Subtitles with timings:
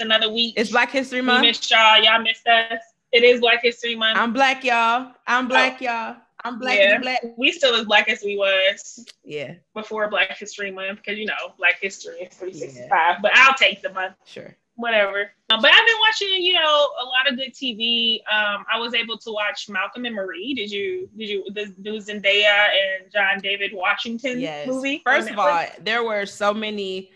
[0.00, 0.08] up?
[0.08, 0.20] What up?
[0.20, 0.54] It's another week.
[0.56, 1.42] It's Black History we Month.
[1.42, 2.02] missed y'all.
[2.02, 2.80] Y'all missed us.
[3.12, 4.18] It is Black History Month.
[4.18, 5.12] I'm black, y'all.
[5.26, 6.16] I'm black, y'all.
[6.44, 6.78] I'm black.
[6.78, 6.98] Yeah.
[6.98, 7.20] black.
[7.36, 11.34] we still as black as we was Yeah, before Black History Month because you know
[11.58, 13.16] Black History is 365.
[13.22, 14.14] But I'll take the month.
[14.24, 14.56] sure.
[14.76, 15.32] whatever.
[15.50, 16.60] Um, but I've been watching, you know,
[17.02, 18.20] a lot of good TV.
[18.32, 20.54] Um, I was able to watch Malcolm and Marie.
[20.54, 21.08] Did you?
[21.16, 21.44] Did you?
[21.52, 24.68] The, the Zendaya and John David Washington Yes.
[24.68, 25.02] movie.
[25.04, 27.10] First of all, there were so many.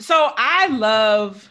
[0.00, 1.50] So I love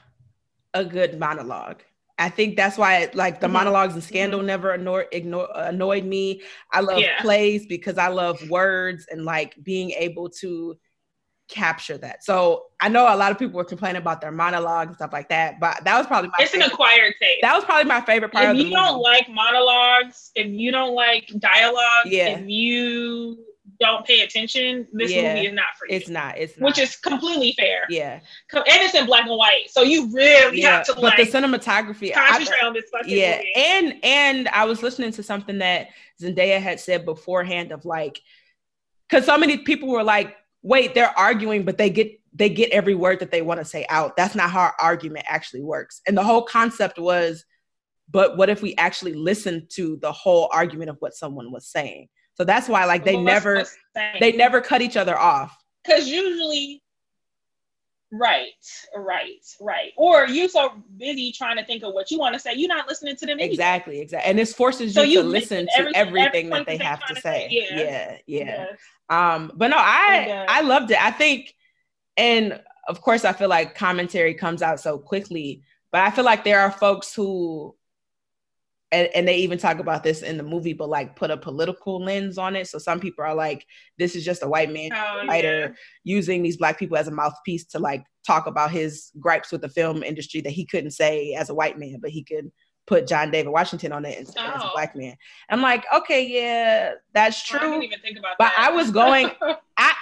[0.74, 1.84] a good monologue.
[2.20, 3.52] I think that's why, like, the Mhm.
[3.54, 6.42] monologues in Scandal never annoyed, ignore, annoyed me.
[6.72, 7.22] I love Yeah.
[7.22, 10.77] plays because I love words and like being able to
[11.48, 12.24] capture that.
[12.24, 15.30] So I know a lot of people were complaining about their monologue and stuff like
[15.30, 17.40] that, but that was probably my it's an favorite, acquired taste.
[17.41, 19.04] that was probably my favorite part if of the you don't movie.
[19.04, 22.40] like monologues, if you don't like dialogue, Yeah.
[22.40, 23.46] if you
[23.80, 25.36] don't pay attention, this Yeah.
[25.36, 25.96] movie is not for you.
[25.98, 26.38] It's not.
[26.38, 26.66] It's not.
[26.68, 27.82] which is completely fair.
[27.90, 28.20] yeah,
[28.54, 30.78] And it's in black and white, so you really yeah.
[30.78, 33.52] have to But like the cinematography, I- on this fucking yeah movie.
[33.55, 35.90] and and i was listening to something that
[36.22, 38.20] zendaya had said beforehand of like
[39.08, 42.96] because so many people were like wait they're arguing but they get they get every
[42.96, 46.18] word that they want to say out that's not how our argument actually works and
[46.18, 47.46] the whole concept was
[48.10, 52.08] but what if we actually listen to the whole argument of what someone was saying
[52.38, 53.66] so that's why like they never
[54.20, 55.57] they never cut each other off.
[55.84, 56.84] Because usually
[58.12, 58.48] right
[58.96, 59.91] right right.
[59.98, 62.88] Or you so busy trying to think of what you want to say you're not
[62.88, 66.50] listening to them exactly exactly and this forces So you you to listen to everything-
[66.52, 67.47] that they have to say.
[67.50, 67.68] say.
[67.75, 68.18] yeah.
[68.25, 68.78] Yeah Yes.
[69.09, 71.02] Um, but no, I uh, I loved it.
[71.02, 71.56] I think,
[72.18, 76.44] and of course, I feel like commentary comes out so quickly, but I feel like
[76.44, 77.74] there are folks who,
[78.92, 82.02] and, and they even talk about this in the movie, but like put a political
[82.03, 82.68] lens on it.
[82.68, 83.66] So some people are like,
[83.98, 87.66] this is just a white man Oh, writer using these black people as a mouthpiece
[87.68, 91.50] to like talk about his gripes with the film industry that he couldn't say as
[91.50, 92.50] a white man, but he could
[92.86, 94.72] put John David Washington on it instead as a Oh.
[94.74, 95.16] black man.
[95.50, 97.59] I'm like, okay, yeah, that's yeah.
[97.59, 97.68] true.
[97.68, 98.69] I didn't even think about But that.
[98.72, 99.31] I was going-
[99.78, 99.94] I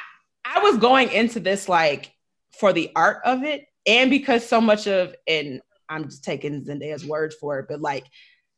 [0.48, 2.14] I was going into this like
[2.60, 5.60] for the art of it, and because so much of and
[5.90, 8.06] I'm just taking Zendaya's word for it, but like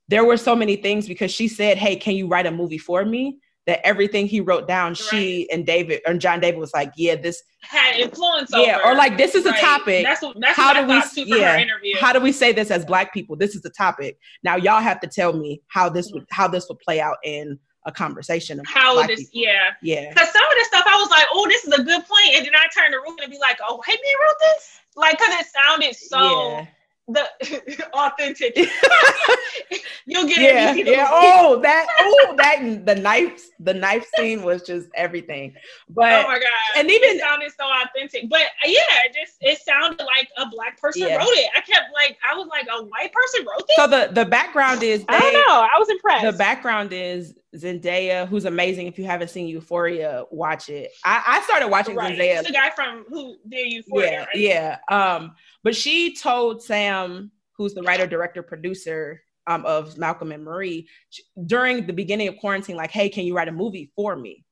[0.07, 3.03] there were so many things because she said, "Hey, can you write a movie for
[3.05, 7.15] me?" That everything he wrote down, she and David and John David was like, "Yeah,
[7.15, 8.91] this had influence Yeah, over.
[8.91, 9.59] or like, this is a Right.
[9.59, 10.05] topic.
[10.05, 11.95] That's what that's How what do we thought too for yeah, her interview.
[11.99, 13.35] how do we say this as black people?
[13.35, 14.17] This is a topic.
[14.43, 17.59] Now y'all have to tell me how this would how this would play out in
[17.85, 18.61] a conversation.
[18.65, 20.09] how this people." yeah Yeah.
[20.13, 22.35] because some of the stuff I was like oh this is a good point.
[22.35, 25.17] and then I turned to Ruben and be like oh hey, man wrote this like
[25.19, 26.65] because it sounded so yeah.
[27.07, 28.55] The authentic.
[30.05, 31.09] You'll get it yeah, you yeah.
[31.11, 35.53] Oh, that, oh, that, the knife, the knife scene was just everything.
[35.89, 36.77] But oh my god.
[36.77, 38.29] and even it sounded so authentic.
[38.29, 41.17] But uh, yeah it just it sounded like a black person Yeah.
[41.17, 41.49] wrote it.
[41.55, 43.75] I kept like I was like a white person wrote this?
[43.75, 45.67] So the the background is I don't know.
[45.73, 46.25] I was impressed.
[46.25, 48.87] the background is Zendaya, who's amazing.
[48.87, 50.91] If you haven't seen Euphoria, watch it.
[51.03, 52.39] I, I started watching right Zendaya.
[52.39, 54.79] it's the guy from who did Euphoria yeah, right?
[54.89, 55.15] yeah.
[55.15, 60.87] Um, but she told Sam, who's the writer, director, producer um, of Malcolm and Marie,
[61.09, 64.43] sh- during the beginning of quarantine, like, hey, can you write a movie for me?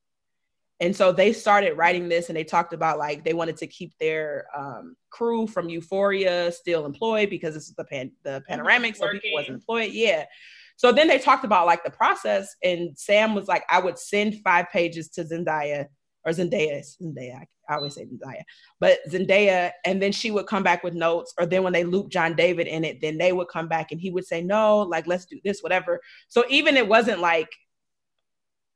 [0.80, 3.96] And so they started writing this, and they talked about like they wanted to keep
[3.98, 9.08] their um, crew from Euphoria still employed because this is the pan- the panoramic, so
[9.10, 9.92] people wasn't employed.
[9.92, 10.26] Yeah.
[10.76, 14.42] So then they talked about like the process, and Sam was like, I would send
[14.42, 15.86] five pages to Zendaya
[16.24, 17.44] or Zendaya, Zendaya.
[17.68, 18.42] I always say Zendaya,
[18.78, 21.32] but Zendaya, and then she would come back with notes.
[21.38, 24.00] Or then when they looped John David in it, then they would come back and
[24.00, 26.00] he would say, No, like let's do this, whatever.
[26.28, 27.48] So even it wasn't like,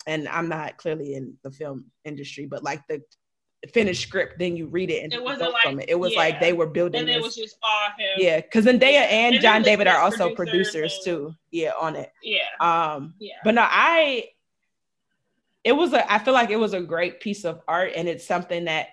[0.07, 3.03] and I'm not clearly in the film industry, but like the
[3.73, 5.89] finished script, then you read it and It wasn't like- from it.
[5.91, 7.17] It was like they were building and this.
[7.17, 9.01] it was just all him yeah, because Zendaya Yeah.
[9.03, 11.35] and And John David are also producers and- too.
[11.51, 12.11] Yeah, on it.
[12.23, 14.31] yeah Um, yeah but no, I
[15.63, 18.27] it was a I feel like it was a great piece of art and it's
[18.27, 18.89] something that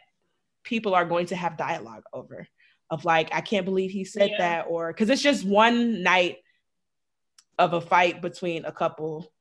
[0.64, 2.46] people are going to have dialogue over
[2.90, 4.38] of like, I can't believe he said Yeah.
[4.38, 6.40] that, or because it's just one night
[7.58, 9.32] of a fight between a couple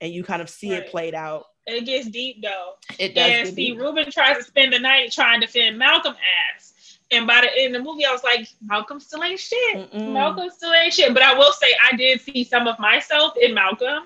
[0.00, 1.46] and you kind of see it played out.
[1.66, 2.72] It gets deep though.
[2.98, 3.78] It does and see deep.
[3.78, 6.14] Ruben tries to spend the night trying to defend Malcolm
[6.54, 6.98] ass.
[7.10, 9.76] And by the end of the movie I was like Malcolm still ain't shit.
[9.92, 10.12] Mm-mm.
[10.12, 11.12] Malcolm still ain't shit.
[11.12, 14.04] But I will say I did see some of myself in Malcolm.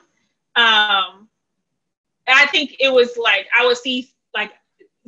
[0.56, 1.28] Um
[2.28, 4.52] and I think it was like I would see like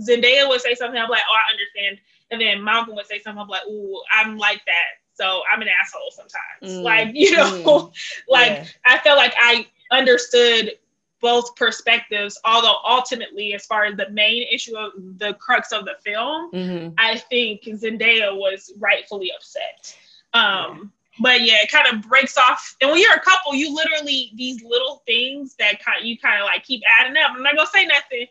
[0.01, 1.01] Zendaya would say something.
[1.01, 1.99] I'm like oh I understand.
[2.31, 3.43] And then Malcolm would say something.
[3.43, 4.99] I'm like ooh I'm like that.
[5.13, 6.79] So I'm an asshole sometimes.
[6.79, 7.93] Mm, like you know mm,
[8.29, 8.67] like Yeah.
[8.87, 10.73] I felt like I understood
[11.21, 12.39] both perspectives.
[12.45, 16.95] Although ultimately, as far as the main issue of the crux of the film, mm-hmm.
[16.99, 19.97] I think Zendaya was rightfully upset.
[20.35, 22.77] Um, but yeah, it kind of breaks off.
[22.81, 26.47] And when you're a couple, you literally these little things that kind you kind of
[26.47, 27.33] like keep adding up.
[27.35, 28.27] I'm not gonna say nothing.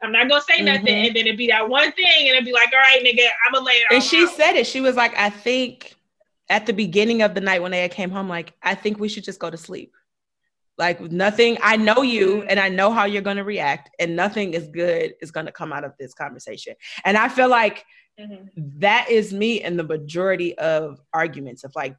[0.00, 1.06] I'm not gonna say nothing, mm-hmm.
[1.06, 3.52] and then it'd be that one thing, and it'd be like, all right, nigga, I'm
[3.52, 3.86] gonna lay it.
[3.90, 4.30] And she out.
[4.30, 4.66] said it.
[4.66, 5.96] She was like, I think
[6.50, 9.24] at the beginning of the night when they came home, like, I think we should
[9.24, 9.92] just go to sleep.
[10.78, 12.46] Like nothing, I know you mm-hmm.
[12.48, 15.84] and I know how you're gonna react, and nothing is good is gonna come out
[15.84, 16.74] of this conversation.
[17.04, 17.84] And I feel like
[18.18, 18.44] mm-hmm.
[18.78, 21.96] that is me in the majority of arguments of like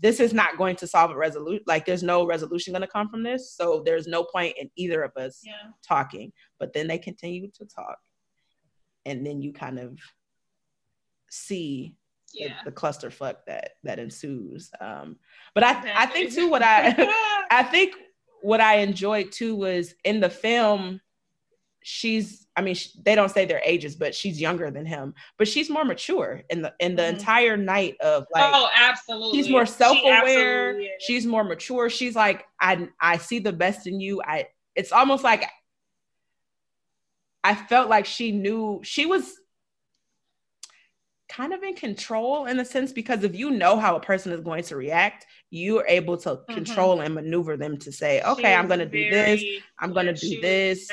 [0.00, 1.64] this is not going to solve a resolution.
[1.66, 3.54] Like there's no resolution going to come from this.
[3.54, 5.70] So there's no point in either of us yeah.
[5.86, 6.32] talking.
[6.58, 7.96] But then they continue to talk.
[9.04, 9.98] And then you kind of
[11.30, 11.94] see
[12.36, 12.54] yeah.
[12.64, 14.70] the, the clusterfuck that that ensues.
[14.80, 15.16] Um,
[15.54, 16.94] but I, I think too what I
[17.50, 17.94] I think
[18.42, 21.00] what I enjoyed too was in the film,
[21.82, 25.14] she's I mean, she, they don't say their ages, but she's younger than him.
[25.36, 27.16] But she's more mature in the in the mm-hmm.
[27.16, 28.50] entire night of like.
[28.54, 29.38] Oh, absolutely.
[29.38, 30.80] She's more self aware.
[30.80, 31.90] She she's more mature.
[31.90, 34.22] She's like, I I see the best in you.
[34.22, 34.46] I.
[34.74, 35.44] It's almost like.
[37.44, 39.38] I felt like she knew she was
[41.28, 44.40] kind of in control in a sense because if you know how a person is
[44.40, 46.54] going to react, you are able to mm-hmm.
[46.54, 49.42] control and maneuver them to say, okay, I'm going to do this,
[49.78, 50.90] I'm going to do this.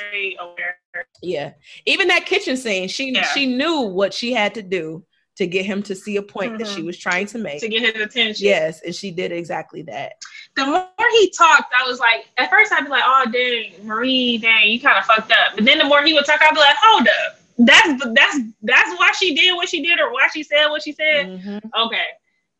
[1.22, 1.52] Yeah.
[1.86, 3.26] Even that kitchen scene, she yeah.
[3.34, 5.04] she knew what she had to do
[5.36, 6.58] to get him to see a point mm-hmm.
[6.58, 6.86] that she mm-hmm.
[6.86, 7.60] was trying to make.
[7.60, 8.46] To get his attention.
[8.46, 10.12] Yes, and she did exactly that.
[10.54, 14.38] The more he talked, I was like, at first I'd be like, oh dang, Marie,
[14.38, 15.56] dang, you kind of fucked up.
[15.56, 18.98] But then the more he would talk, I'd be like, hold up that's that's that's
[18.98, 21.26] why she did what she did or why she said what she said.
[21.26, 21.58] Mm-hmm.
[21.74, 22.06] Okay.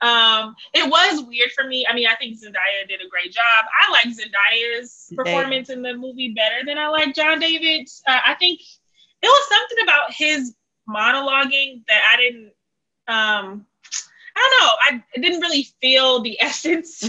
[0.01, 1.87] Um, it was weird for me.
[1.89, 3.65] I mean, I think Zendaya did a great job.
[3.87, 8.03] I like Zendaya's performance in the movie better than I like John David's.
[8.07, 10.55] Uh, I think it was something about his
[10.89, 12.53] monologuing that I didn't
[13.07, 13.67] um
[14.65, 17.03] I didn't really feel the essence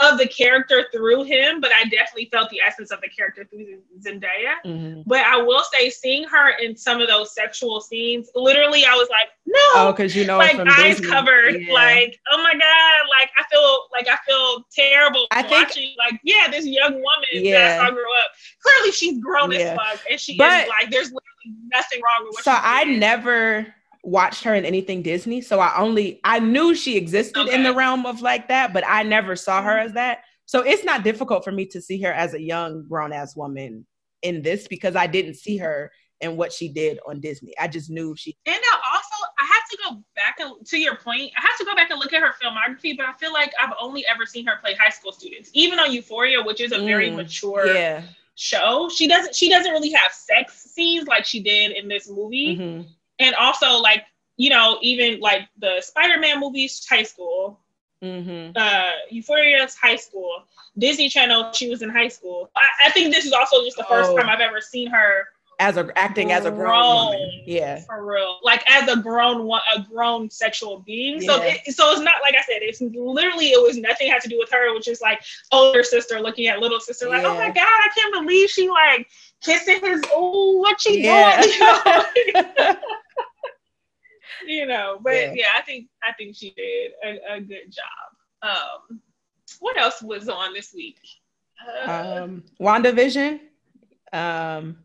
[0.00, 3.80] of the character through him, but I definitely felt the essence of the character through
[4.00, 4.56] Zendaya.
[4.64, 5.02] Mm-hmm.
[5.06, 9.08] But I will say, seeing her in some of those sexual scenes, literally, I was
[9.10, 11.08] like, no, oh, because you know, like eyes Disney.
[11.08, 11.72] covered, yeah.
[11.72, 16.20] like, oh my god, like I feel like I feel terrible I watching, think, like,
[16.24, 17.76] yeah, this young woman yeah.
[17.76, 18.30] that I grew up.
[18.60, 19.58] Clearly, she's grown yeah.
[19.58, 22.44] as fuck, and she but, is like, there's literally nothing wrong with what.
[22.44, 23.66] So I never
[24.04, 25.40] watched her in anything Disney.
[25.40, 27.54] So I only I knew she existed okay.
[27.54, 30.20] in the realm of like that, but I never saw her as that.
[30.46, 33.86] So it's not difficult for me to see her as a young grown ass woman
[34.22, 35.90] in this because I didn't see her
[36.20, 37.52] in what she did on Disney.
[37.58, 38.36] I just knew she.
[38.46, 38.56] And
[38.92, 41.32] also, I have to go back to your point.
[41.36, 43.74] I have to go back and look at her filmography, but I feel like I've
[43.80, 47.10] only ever seen her play high school students, even on Euphoria, which is a very
[47.10, 48.02] mm, mature yeah.
[48.34, 48.88] show.
[48.94, 49.34] She doesn't.
[49.34, 52.56] She doesn't really have sex scenes like she did in this movie.
[52.56, 54.04] Mm-hmm and also like
[54.36, 57.60] you know even like the spider-man movies high school
[58.02, 58.52] mm-hmm.
[58.56, 60.44] uh euphoria's high school
[60.78, 63.84] disney channel she was in high school i, I think this is also just the
[63.84, 64.16] first oh.
[64.16, 65.28] time i've ever seen her
[65.60, 67.42] as a acting grown, as a grown woman.
[67.46, 68.38] Yeah, for real.
[68.42, 71.22] Like as a grown one, a grown sexual being.
[71.22, 71.28] Yeah.
[71.28, 72.58] So, it, so it's not like I said.
[72.62, 76.20] It's literally it was nothing had to do with her, which is like older sister
[76.20, 77.28] looking at little sister, like, yeah.
[77.28, 79.08] oh my god, I can't believe she like
[79.42, 80.02] kissing his.
[80.12, 81.42] Oh, what she yeah.
[81.42, 82.76] doing?
[84.46, 85.32] you know, but yeah.
[85.34, 85.46] yeah.
[85.56, 88.50] I think I think she did a, a good job.
[88.50, 89.00] Um,
[89.60, 90.98] what else was on this week?
[91.86, 93.40] Uh, um, WandaVision.
[94.12, 94.76] Um,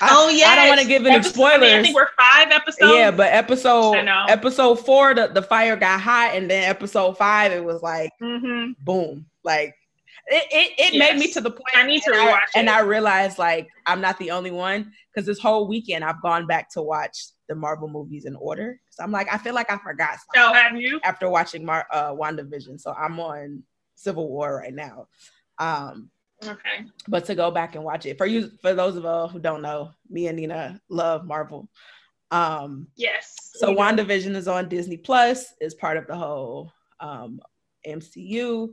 [0.00, 1.72] I, oh yeah, I don't want to give any episode, spoilers.
[1.72, 2.92] I, think we're five episodes.
[2.92, 3.94] Yeah, but episode
[4.28, 8.72] episode four, the, the fire got hot, and then episode five, it was like mm-hmm.
[8.82, 9.76] boom, like
[10.26, 11.12] it it, it yes.
[11.12, 11.74] made me to the point.
[11.74, 14.92] I need to rewatch I, it, and I realized like I'm not the only one
[15.12, 18.80] because this whole weekend I've gone back to watch the Marvel movies in order.
[18.90, 20.18] So I'm like, I feel like I forgot.
[20.36, 21.00] Oh, have you?
[21.04, 23.62] After watching Mar- uh, WandaVision, so I'm on
[23.96, 25.08] Civil War right now.
[25.58, 26.10] Um,
[26.42, 26.86] okay.
[27.08, 29.62] But to go back and watch it for you, for those of us who don't
[29.62, 31.68] know, me and Nina love Marvel.
[32.30, 33.34] Um, yes.
[33.54, 35.52] So WandaVision is on Disney Plus.
[35.60, 37.40] Is part of the whole um,
[37.86, 38.70] MCU.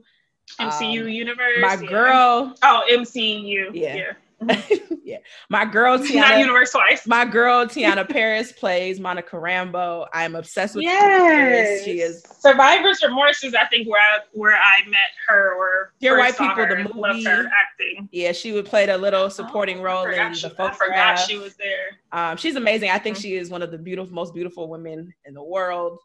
[0.60, 1.58] MCU um, universe.
[1.60, 2.56] My girl.
[2.62, 3.72] Oh, MCU.
[3.74, 3.96] Yeah.
[3.96, 4.14] yeah.
[5.04, 5.18] yeah,
[5.50, 6.16] my girl Tiana.
[6.16, 7.06] Not universe twice.
[7.06, 10.08] My girl Teyonah Parris plays Monica Rambeau.
[10.14, 11.84] I'm obsessed with yes.
[11.84, 16.18] She is Survivor's Remorse is I think where I where I met her or Dear
[16.18, 16.84] White People her.
[16.84, 17.24] the movie.
[17.24, 18.10] her acting.
[18.12, 20.82] Yeah, she would play a little supporting oh, role in she, the photograph.
[20.82, 22.00] I forgot she was there.
[22.12, 22.90] Um, she's amazing.
[22.90, 23.22] I think mm-hmm.
[23.22, 26.00] she is one of the beautiful, most beautiful women in the world.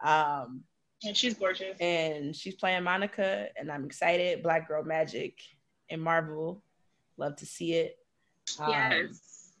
[0.00, 0.62] Um,
[1.04, 1.76] and she's gorgeous.
[1.80, 4.42] And she's playing Monica, and I'm excited.
[4.42, 5.40] Black Girl Magic
[5.88, 6.62] in Marvel
[7.18, 7.98] Love to see it.
[8.60, 9.52] Um, yes.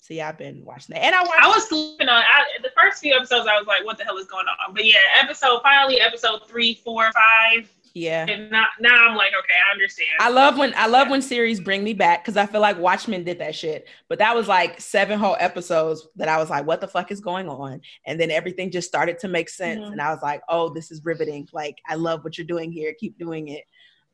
[0.00, 1.42] So yeah, I've been watching that, and I watched.
[1.42, 3.46] I was sleeping on I, the first few episodes.
[3.50, 6.74] I was like, "What the hell is going on?" But yeah, episode finally, episode three,
[6.74, 7.68] four, five.
[7.94, 8.26] Yeah.
[8.28, 10.08] And now, now I'm like, okay, I understand.
[10.18, 13.24] I love when I love when series bring me back because I feel like Watchmen
[13.24, 13.86] did that shit.
[14.08, 17.20] But that was like seven whole episodes that I was like, what the fuck is
[17.20, 17.80] going on?
[18.06, 19.80] And then everything just started to make sense.
[19.80, 19.92] Mm-hmm.
[19.92, 21.48] And I was like, oh, this is riveting.
[21.52, 22.94] Like, I love what you're doing here.
[22.98, 23.64] Keep doing it.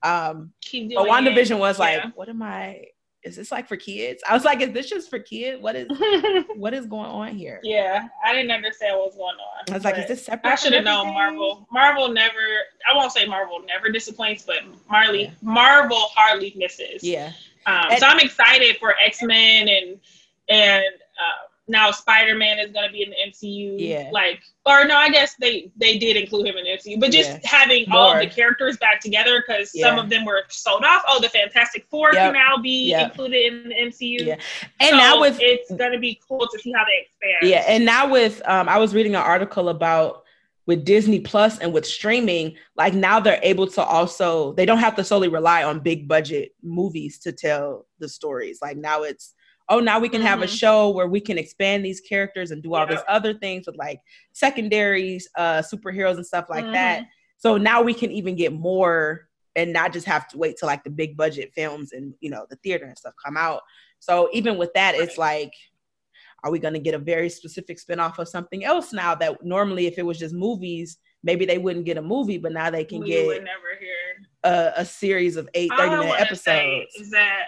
[0.03, 2.11] Um Keep doing but WandaVision was like, yeah.
[2.15, 2.87] what am I
[3.25, 4.23] is this like for kids?
[4.29, 5.61] I was like, is this just for kids?
[5.61, 5.89] What is
[6.57, 7.61] what is going on here?
[7.63, 9.65] Yeah, I didn't understand what was going on.
[9.71, 10.53] I was like, is this separate?
[10.53, 11.67] I should have known Marvel.
[11.73, 12.39] Marvel never
[12.91, 14.59] I won't say Marvel never disappoints, but
[14.89, 15.31] Marley yeah.
[15.43, 17.03] Marvel hardly misses.
[17.03, 17.33] Yeah.
[17.67, 20.01] Um, and, so I'm excited for X Men and
[20.49, 23.77] and uh, now Spider-Man is going to be in the MCU.
[23.79, 24.11] Yeah.
[24.13, 27.31] Like, or no, I guess they they did include him in the MCU, but just
[27.31, 27.39] yeah.
[27.45, 27.99] having More.
[27.99, 29.87] all of the characters back together because yeah.
[29.87, 31.03] some of them were sold off.
[31.09, 32.33] Oh, the Fantastic Four yep.
[32.33, 33.11] can now be yep.
[33.11, 34.27] included in the MCU.
[34.27, 34.37] Yeah.
[34.81, 37.51] And so now with it's going to be cool to see how they expand.
[37.51, 40.25] Yeah, and now with um, I was reading an article about
[40.67, 44.95] with Disney Plus and with streaming, like now they're able to also they don't have
[44.97, 48.59] to solely rely on big budget movies to tell the stories.
[48.61, 49.35] Like now it's
[49.69, 50.29] oh now we can mm-hmm.
[50.29, 50.55] have a mm-hmm.
[50.55, 52.95] show where we can expand these characters and do all yeah.
[52.95, 54.01] this other things with like
[54.33, 56.75] secondaries uh superheroes and stuff like mm-hmm.
[56.75, 57.05] that
[57.37, 60.85] so now we can even get more and not just have to wait till like
[60.85, 63.63] the big budget films and you know the theater and stuff come out
[63.99, 65.03] so even with that right.
[65.03, 65.53] it's like
[66.45, 69.87] are we going to get a very specific spin-off of something else now that normally
[69.87, 73.01] if it was just movies maybe they wouldn't get a movie but now they can
[73.01, 73.45] we get
[74.45, 77.47] a, a, series of eight 30 minute episodes is that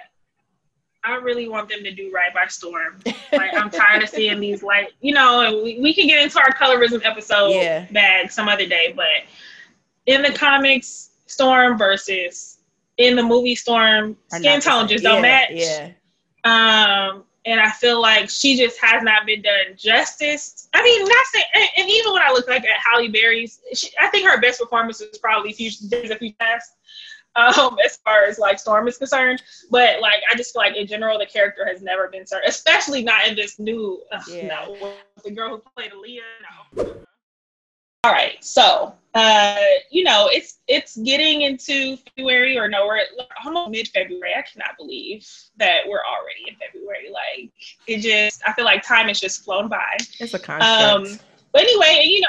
[1.04, 3.00] I really want them to do right by Storm.
[3.32, 6.52] Like I'm tired of seeing these like you know, we, we can get into our
[6.52, 7.86] colorism episode yeah.
[7.90, 9.06] bag some other day, but
[10.06, 12.58] in the comics, Storm versus
[12.96, 15.50] in the movie Storm, skin tone just don't match.
[15.52, 15.92] Yeah.
[16.44, 20.68] Um, and I feel like she just has not been done justice.
[20.74, 23.88] I mean, not saying, and, and even when I look like at Halle Berry's, she,
[24.00, 26.72] I think her best performance is probably Future Days of Future Past
[27.36, 29.42] um, as far as like Storm is concerned.
[29.70, 33.02] But like, I just feel like in general, the character has never been served, especially
[33.02, 34.02] not in this new.
[34.12, 34.48] Uh, yeah.
[34.48, 34.92] No,
[35.24, 36.20] the girl who played Aaliyah.
[36.76, 36.96] No.
[38.02, 39.58] All right, so uh,
[39.90, 43.00] you know, it's it's getting into February, or no, we're
[43.44, 44.32] almost mid February.
[44.34, 47.10] I cannot believe that we're already in February.
[47.12, 47.52] Like,
[47.86, 49.98] it just, I feel like time has just flown by.
[50.18, 50.62] It's a concept.
[50.62, 51.18] Um,
[51.52, 52.28] but anyway, you know,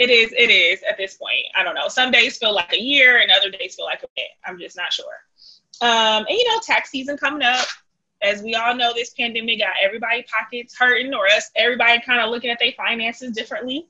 [0.00, 0.32] it is.
[0.32, 1.44] It is at this point.
[1.54, 1.88] I don't know.
[1.88, 4.30] Some days feel like a year, and other days feel like a minute.
[4.46, 5.04] I'm just not sure.
[5.82, 7.66] Um, and you know, tax season coming up.
[8.22, 12.30] As we all know, this pandemic got everybody pockets hurting, or us everybody kind of
[12.30, 13.88] looking at their finances differently.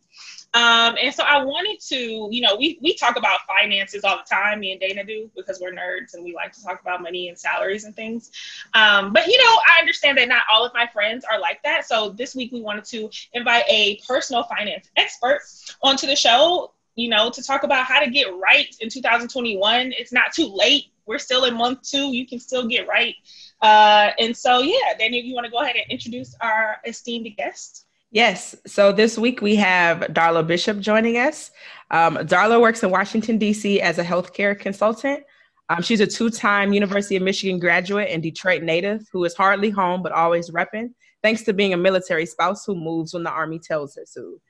[0.53, 4.29] Um, and so I wanted to, you know, we, we talk about finances all the
[4.29, 7.29] time, me and Dana do, because we're nerds and we like to talk about money
[7.29, 8.33] and salaries and things.
[8.75, 11.87] Um, but, you know, I understand that not all of my friends are like that.
[11.87, 15.41] So this week we wanted to invite a personal finance expert
[15.83, 19.93] onto the show, you know, to talk about how to get right in 2021.
[19.97, 20.87] It's not too late.
[21.07, 22.15] We're still in month two.
[22.15, 23.15] You can still get right.
[23.63, 27.87] Uh, and so, yeah, Dana, you want to go ahead and introduce our esteemed guest.
[28.13, 28.57] Yes.
[28.67, 31.53] So this week we have Darla Bishop joining us.
[31.93, 33.81] Um, Darla works in Washington, D.C.
[33.81, 35.23] as a healthcare consultant.
[35.69, 39.71] Um, she's a two time University of Michigan graduate and Detroit native who is hardly
[39.71, 40.91] home but always repping,
[41.23, 44.41] thanks to being a military spouse who moves when the Army tells her to.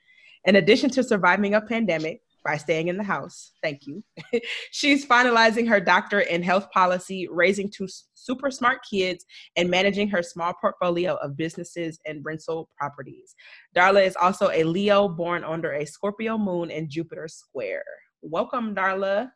[0.45, 3.51] In addition to surviving a pandemic, by staying in the house.
[3.61, 4.03] Thank you.
[4.71, 10.23] She's finalizing her doctorate in health policy, raising two super smart kids, and managing her
[10.23, 13.35] small portfolio of businesses and rental properties.
[13.75, 17.83] Darla is also a Leo born under a Scorpio moon and Jupiter square.
[18.21, 19.31] Welcome, Darla.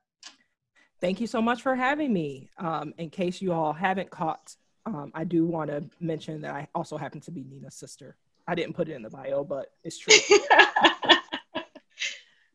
[1.02, 2.50] Thank you so much for having me.
[2.58, 6.68] Um, in case you all haven't caught, um, I do want to mention that I
[6.74, 8.16] also happen to be Nina's sister.
[8.48, 10.14] I didn't put it in the bio, but it's true.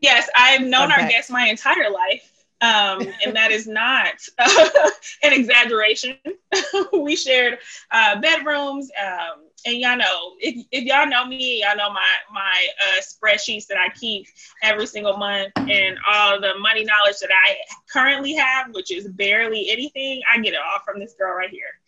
[0.00, 1.02] Yes, I've known okay.
[1.02, 2.40] our guest my entire life.
[2.62, 4.14] Um, and that is not
[5.23, 6.16] an exaggeration.
[6.92, 7.59] we shared
[7.90, 12.69] uh, bedrooms, um, and y'all know if, if y'all know me, y'all know my my
[12.83, 14.26] uh, spreadsheets that I keep
[14.62, 17.57] every single month, and all the money knowledge that I
[17.90, 20.21] currently have, which is barely anything.
[20.30, 21.78] I get it all from this girl right here.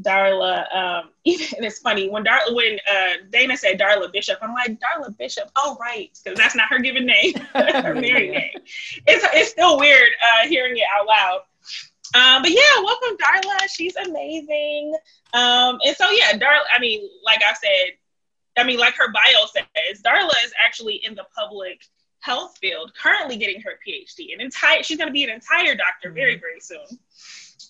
[0.00, 4.78] Darla, um, and it's funny when Darla, when uh, Dana said Darla Bishop, I'm like
[4.80, 5.50] Darla Bishop.
[5.56, 8.62] Oh, right, because that's not her given name, her married name.
[9.06, 11.40] It's it's still weird uh, hearing it out loud.
[12.14, 13.58] Um, but yeah, welcome Darla.
[13.68, 14.94] She's amazing.
[15.32, 16.62] Um, and so yeah, Darla.
[16.72, 17.96] I mean, like I said,
[18.56, 21.82] I mean, like her bio says, Darla is actually in the public
[22.20, 24.34] health field, currently getting her PhD.
[24.34, 26.40] An entire, she's going to be an entire doctor very, mm-hmm.
[26.40, 26.98] very soon.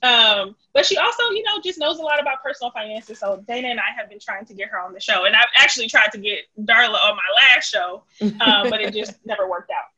[0.03, 3.19] Um, but she also, you know, just knows a lot about personal finances.
[3.19, 5.47] So Dana and I have been trying to get her on the show, and I've
[5.59, 9.71] actually tried to get Darla on my last show, um, but it just never worked
[9.71, 9.89] out.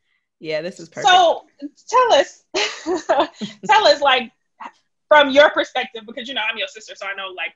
[0.40, 1.08] Yeah, this is perfect.
[1.08, 1.44] So
[1.88, 2.44] tell us,
[3.66, 4.30] tell us, like,
[5.08, 7.54] from your perspective, because you know I'm your sister, so I know like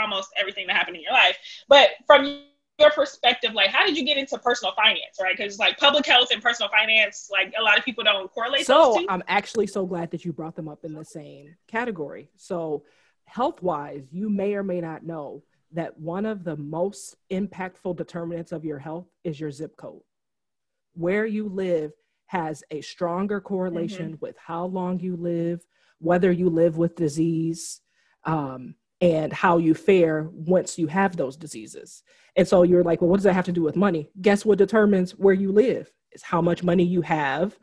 [0.00, 1.36] almost everything that happened in your life.
[1.68, 2.44] But from
[2.78, 5.36] your perspective, like, how did you get into personal finance, right?
[5.36, 8.66] Because like public health and personal finance, like a lot of people don't correlate.
[8.66, 12.30] So I'm actually so glad that you brought them up in the same category.
[12.36, 12.84] So
[13.26, 18.52] health wise, you may or may not know that one of the most impactful determinants
[18.52, 20.02] of your health is your zip code.
[20.94, 21.92] Where you live
[22.26, 24.24] has a stronger correlation mm-hmm.
[24.24, 25.64] with how long you live,
[25.98, 27.80] whether you live with disease,
[28.24, 32.02] um, and how you fare once you have those diseases.
[32.36, 34.08] And so you're like, well, what does that have to do with money?
[34.22, 35.92] Guess what determines where you live?
[36.12, 37.58] Is how much money you have,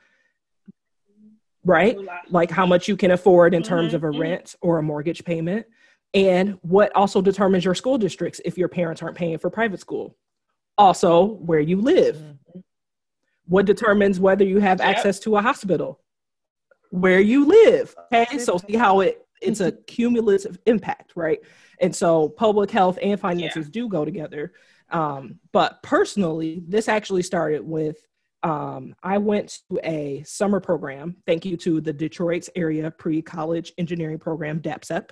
[1.65, 1.97] right?
[2.29, 4.21] Like how much you can afford in terms of a mm-hmm.
[4.21, 5.65] rent or a mortgage payment.
[6.13, 10.15] And what also determines your school districts if your parents aren't paying for private school.
[10.77, 12.17] Also, where you live.
[12.17, 12.59] Mm-hmm.
[13.47, 16.01] What determines whether you have access to a hospital?
[16.91, 17.95] Where you live.
[18.13, 21.39] Okay, so see how it it's a cumulative impact, right?
[21.79, 23.71] And so public health and finances yeah.
[23.71, 24.53] do go together.
[24.89, 27.97] Um, but personally, this actually started with
[28.43, 31.17] um, I went to a summer program.
[31.27, 35.09] Thank you to the Detroit's area pre college engineering program, DAPCEP.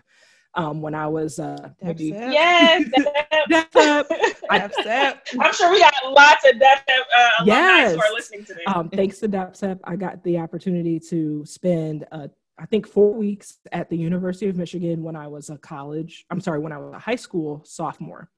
[0.55, 2.89] Um, when I was uh, maybe yes,
[3.51, 5.15] DAPCEP.
[5.39, 7.93] I'm sure we got lots of DAPCEP uh, yes.
[7.93, 8.63] who are listening today.
[8.65, 13.57] Um, thanks to DAPCEP, I got the opportunity to spend a I think four weeks
[13.71, 16.93] at the University of Michigan when I was a college, I'm sorry, when I was
[16.93, 18.29] a high school sophomore.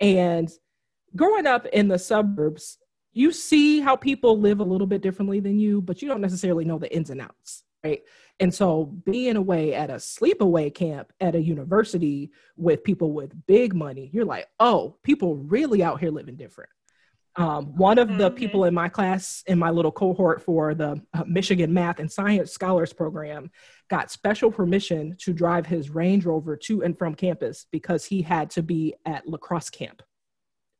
[0.00, 0.50] And
[1.14, 2.78] growing up in the suburbs,
[3.12, 6.64] you see how people live a little bit differently than you, but you don't necessarily
[6.64, 8.02] know the ins and outs, right?
[8.40, 13.74] And so being away at a sleepaway camp at a university with people with big
[13.74, 16.70] money, you're like, oh, people really out here living different.
[17.36, 18.36] Um, one of the mm-hmm.
[18.36, 22.52] people in my class, in my little cohort for the uh, Michigan Math and Science
[22.52, 23.50] Scholars Program,
[23.88, 28.50] got special permission to drive his Range Rover to and from campus because he had
[28.50, 30.02] to be at lacrosse camp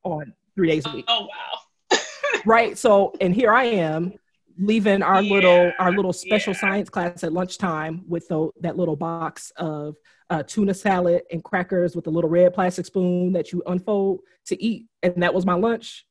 [0.04, 1.06] on three days a week.
[1.08, 1.98] Oh, wow.
[2.46, 2.76] right.
[2.76, 4.14] So, and here I am
[4.58, 6.60] leaving our yeah, little our little special yeah.
[6.60, 9.96] science class at lunchtime with the, that little box of
[10.30, 14.62] uh, tuna salad and crackers with a little red plastic spoon that you unfold to
[14.62, 16.04] eat and that was my lunch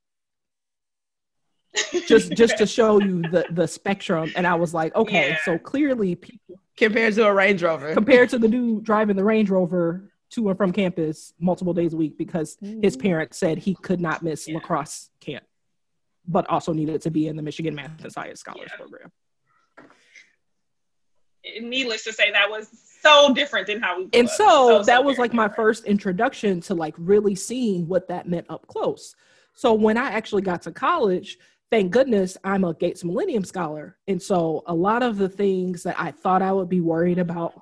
[2.08, 5.38] just just to show you the the spectrum and i was like okay yeah.
[5.44, 9.50] so clearly people compared to a range rover compared to the dude driving the range
[9.50, 12.82] rover to and from campus multiple days a week because mm-hmm.
[12.82, 14.56] his parents said he could not miss yeah.
[14.56, 15.44] lacrosse camp
[16.28, 18.78] but also needed to be in the michigan math and science scholars yeah.
[18.78, 19.12] program
[21.62, 22.70] needless to say that was
[23.02, 25.52] so different than how we and so, so, that so was like different.
[25.52, 29.16] my first introduction to like really seeing what that meant up close
[29.54, 31.38] so when i actually got to college
[31.72, 33.98] thank goodness I'm a Gates Millennium Scholar.
[34.08, 37.54] And so a lot of the things that I thought I would be worried about.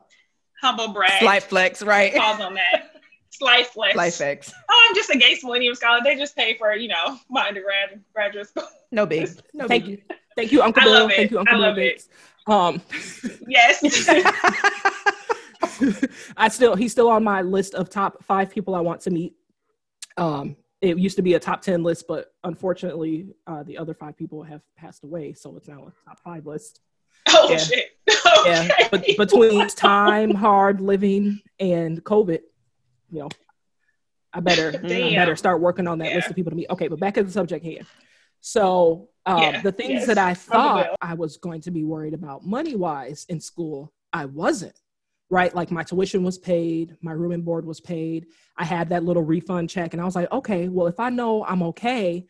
[0.61, 1.21] Humble brag.
[1.21, 2.13] Slight flex, right?
[2.13, 2.91] Pause on that.
[3.29, 3.93] Slight flex.
[3.93, 4.53] Slight flex.
[4.69, 5.99] Oh, I'm just a Gates Millennium Scholar.
[6.03, 8.67] They just pay for, you know, my undergrad graduate school.
[8.91, 9.29] No big.
[9.53, 9.91] No Thank big.
[9.91, 10.15] you.
[10.35, 11.07] Thank you, Uncle Bill.
[11.07, 12.09] Thank you, Uncle Bill Gates.
[12.47, 12.81] Um,
[13.47, 13.81] yes.
[16.37, 19.35] I still he's still on my list of top five people I want to meet.
[20.17, 24.15] Um, it used to be a top 10 list, but unfortunately, uh, the other five
[24.15, 25.33] people have passed away.
[25.33, 26.79] So it's now a top five list.
[27.31, 27.57] Oh, yeah.
[27.57, 27.85] shit.
[28.39, 28.67] Okay.
[28.67, 28.87] Yeah.
[28.89, 32.39] But between time, hard living, and COVID,
[33.11, 33.29] you know,
[34.31, 36.15] I better, I better start working on that yeah.
[36.15, 36.69] list of people to meet.
[36.69, 37.81] Okay, but back to the subject here.
[38.39, 39.61] So um, yeah.
[39.61, 40.07] the things yes.
[40.07, 44.25] that I thought I was going to be worried about money wise in school, I
[44.25, 44.79] wasn't
[45.29, 45.53] right?
[45.53, 48.27] Like my tuition was paid, my room and board was paid.
[48.57, 51.45] I had that little refund check, and I was like, okay, well, if I know
[51.45, 52.25] I'm okay,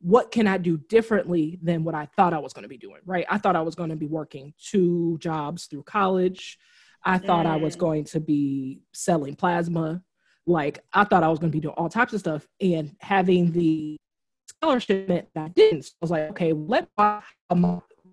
[0.00, 3.00] what can I do differently than what I thought I was going to be doing,
[3.06, 3.24] right?
[3.28, 6.58] I thought I was going to be working two jobs through college.
[7.02, 7.50] I thought mm.
[7.50, 7.80] I was mm.
[7.80, 10.02] going to be selling plasma.
[10.46, 12.46] Like, I thought I was going to be doing all types of stuff.
[12.60, 13.96] And having the
[14.46, 15.84] scholarship meant that I didn't.
[15.84, 17.22] So I was like, okay, let my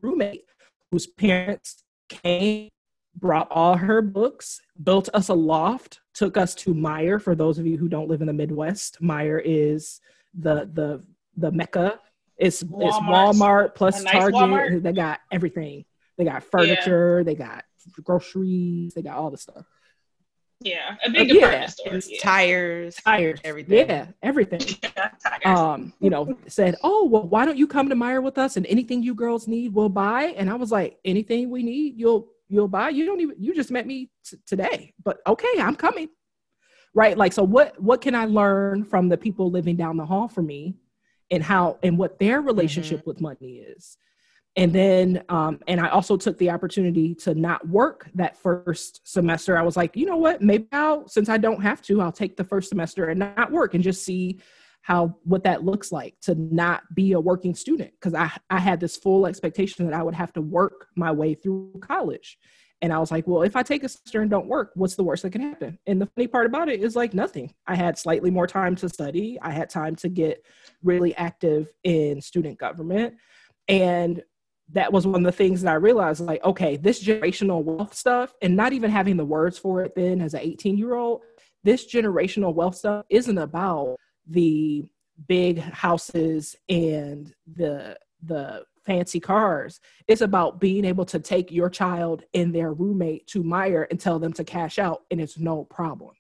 [0.01, 0.45] roommate
[0.91, 2.69] whose parents came
[3.15, 7.21] brought all her books, built us a loft, took us to Meijer.
[7.21, 10.02] For those of you who don't live in the Midwest, Meijer is
[10.38, 11.04] the the
[11.38, 12.00] the mecca.
[12.38, 12.88] It's Walmart.
[12.88, 14.34] it's Walmart plus nice Target.
[14.36, 14.84] Walmart.
[14.84, 15.86] They got everything.
[16.17, 17.19] They got furniture.
[17.19, 17.24] Yeah.
[17.24, 17.65] They got
[18.04, 18.93] groceries.
[18.93, 19.65] They got all the stuff.
[20.63, 21.65] Yeah, a big uh, yeah.
[21.65, 21.95] store.
[21.95, 22.19] Yeah.
[22.21, 23.89] Tires, tires, everything.
[23.89, 24.62] Yeah, everything.
[25.43, 28.58] Yeah, um, you know, said, "Oh, well, why don't you come to Meijer with us?
[28.58, 32.28] And anything you girls need, we'll buy." And I was like, "Anything we need, you'll
[32.52, 32.90] you'll buy.
[32.90, 36.10] You don't even you just met me t- today, but okay, I'm coming.
[36.94, 37.18] Right?
[37.18, 40.42] Like so what what can I learn from the people living down the hall for
[40.42, 40.76] me
[41.32, 43.10] and how and what their relationship mm-hmm.
[43.10, 43.98] with money is?
[44.58, 49.58] And then um and I also took the opportunity to not work that first semester.
[49.58, 50.42] I was like, you know what?
[50.42, 53.74] Maybe I'll since I don't have to, I'll take the first semester and not work
[53.74, 54.40] and just see
[54.82, 58.80] how what that looks like to not be a working student because I, I had
[58.80, 62.38] this full expectation that I would have to work my way through college.
[62.84, 65.04] And I was like, well, if I take a semester and don't work, what's the
[65.04, 65.78] worst that can happen?
[65.86, 67.54] And the funny part about it is like nothing.
[67.67, 69.38] I had slightly more time to study.
[69.39, 70.44] I had time to get
[70.82, 73.15] really active in student government.
[73.67, 74.24] And
[74.72, 78.34] that was one of the things that I realized like, okay, this generational wealth stuff,
[78.41, 81.22] and not even having the words for it then as an 18 year old,
[81.63, 83.98] this generational wealth stuff isn't about
[84.32, 84.86] the
[85.28, 89.80] big houses and the the fancy cars.
[90.08, 94.20] It's about being able to take your child and their roommate to Meijer and tell
[94.20, 96.15] them to cash out, and it's no problem.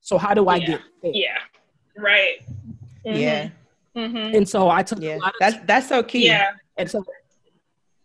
[0.00, 0.66] So how do I yeah.
[0.66, 1.12] get there?
[1.14, 1.38] Yeah,
[1.96, 2.38] right.
[3.04, 3.18] Mm-hmm.
[3.18, 3.48] Yeah.
[3.96, 4.36] Mm-hmm.
[4.36, 5.18] And so I took yeah.
[5.40, 6.26] that's that's so key.
[6.26, 6.52] Yeah.
[6.76, 7.04] And so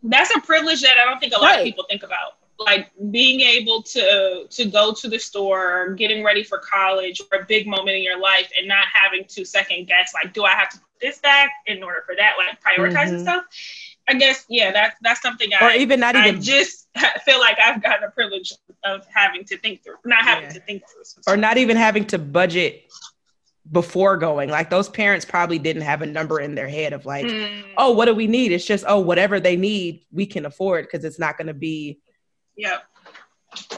[0.02, 1.60] that's a privilege that I don't think a lot right.
[1.60, 6.42] of people think about like being able to to go to the store getting ready
[6.42, 10.12] for college or a big moment in your life and not having to second guess
[10.14, 13.22] like do i have to put this back in order for that like prioritizing mm-hmm.
[13.22, 13.44] stuff
[14.08, 16.88] i guess yeah that's that's something or I, even not even just
[17.24, 18.52] feel like i've gotten a privilege
[18.84, 20.52] of having to think through not having yeah.
[20.52, 22.84] to think through or not even having to budget
[23.72, 27.24] before going like those parents probably didn't have a number in their head of like
[27.24, 27.62] mm.
[27.78, 31.02] oh what do we need it's just oh whatever they need we can afford because
[31.02, 31.98] it's not going to be
[32.56, 32.84] Yep.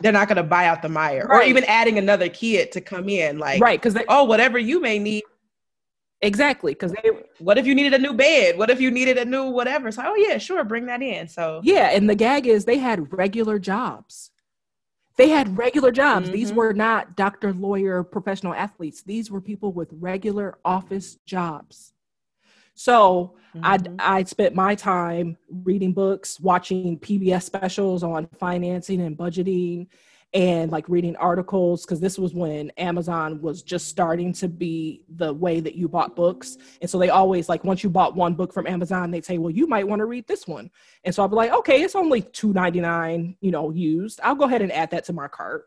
[0.00, 1.44] They're not going to buy out the Meijer right.
[1.44, 3.38] or even adding another kid to come in.
[3.38, 3.80] Like, right.
[3.80, 5.24] Because oh, whatever you may need.
[6.22, 6.72] Exactly.
[6.72, 6.94] Because
[7.38, 8.56] what if you needed a new bed?
[8.56, 9.92] What if you needed a new whatever?
[9.92, 11.28] So, oh, yeah, sure, bring that in.
[11.28, 11.90] So, yeah.
[11.90, 14.30] And the gag is they had regular jobs.
[15.16, 16.26] They had regular jobs.
[16.26, 16.34] Mm-hmm.
[16.34, 19.02] These were not doctor, lawyer, professional athletes.
[19.02, 21.92] These were people with regular office jobs.
[22.74, 23.96] So mm-hmm.
[23.98, 29.88] I I spent my time reading books, watching PBS specials on financing and budgeting,
[30.36, 35.32] and like reading articles because this was when Amazon was just starting to be the
[35.32, 36.58] way that you bought books.
[36.80, 39.50] And so they always like once you bought one book from Amazon, they'd say, Well,
[39.50, 40.70] you might want to read this one.
[41.04, 44.20] And so I'd be like, okay, it's only $2.99, you know, used.
[44.22, 45.64] I'll go ahead and add that to my cart.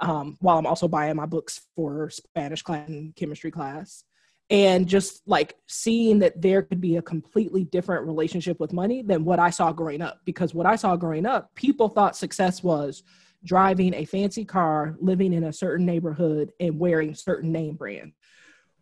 [0.00, 4.04] Um, while I'm also buying my books for Spanish class and chemistry class
[4.48, 9.24] and just like seeing that there could be a completely different relationship with money than
[9.24, 10.20] what I saw growing up.
[10.24, 13.02] Because what I saw growing up, people thought success was
[13.44, 18.12] driving a fancy car, living in a certain neighborhood, and wearing certain name brand.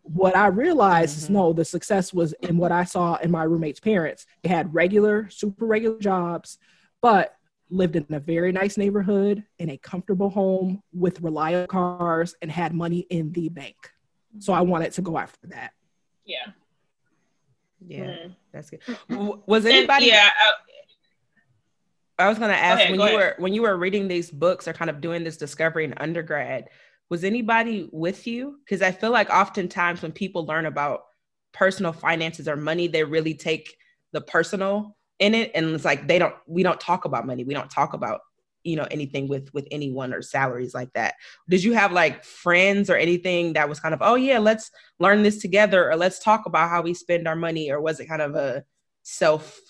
[0.03, 1.24] What I realized mm-hmm.
[1.24, 4.27] is no, the success was in what I saw in my roommate's parents.
[4.42, 6.59] They had regular, super regular jobs,
[7.00, 7.35] but
[7.70, 12.74] lived in a very nice neighborhood, in a comfortable home with reliable cars, and had
[12.74, 13.77] money in the bank.
[14.38, 15.73] So I wanted to go after that.
[16.25, 16.47] Yeah.
[17.87, 18.37] Yeah, mm.
[18.53, 18.81] that's good.
[19.47, 20.11] Was anybody?
[20.11, 20.31] And, yeah.
[22.18, 23.16] I, I was going to ask go ahead, when you ahead.
[23.16, 26.68] were when you were reading these books or kind of doing this discovery in undergrad.
[27.11, 28.61] Was anybody with you?
[28.64, 31.03] Because I feel like oftentimes when people learn about
[31.53, 33.77] personal finances or money, they really take
[34.12, 36.35] the personal in it, and it's like they don't.
[36.47, 37.44] We don't talk about money.
[37.44, 38.20] We don't talk about
[38.64, 41.14] you know anything with with anyone or salaries like that
[41.48, 45.22] did you have like friends or anything that was kind of oh yeah let's learn
[45.22, 48.22] this together or let's talk about how we spend our money or was it kind
[48.22, 48.64] of a
[49.03, 49.61] self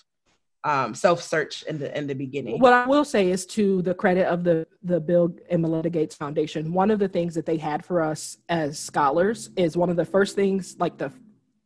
[0.65, 2.59] um, self search in the in the beginning.
[2.59, 6.15] What I will say is to the credit of the the Bill and Melinda Gates
[6.15, 9.95] Foundation, one of the things that they had for us as scholars is one of
[9.95, 11.11] the first things, like the,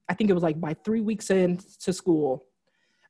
[0.10, 2.46] I think it was like by three weeks into school,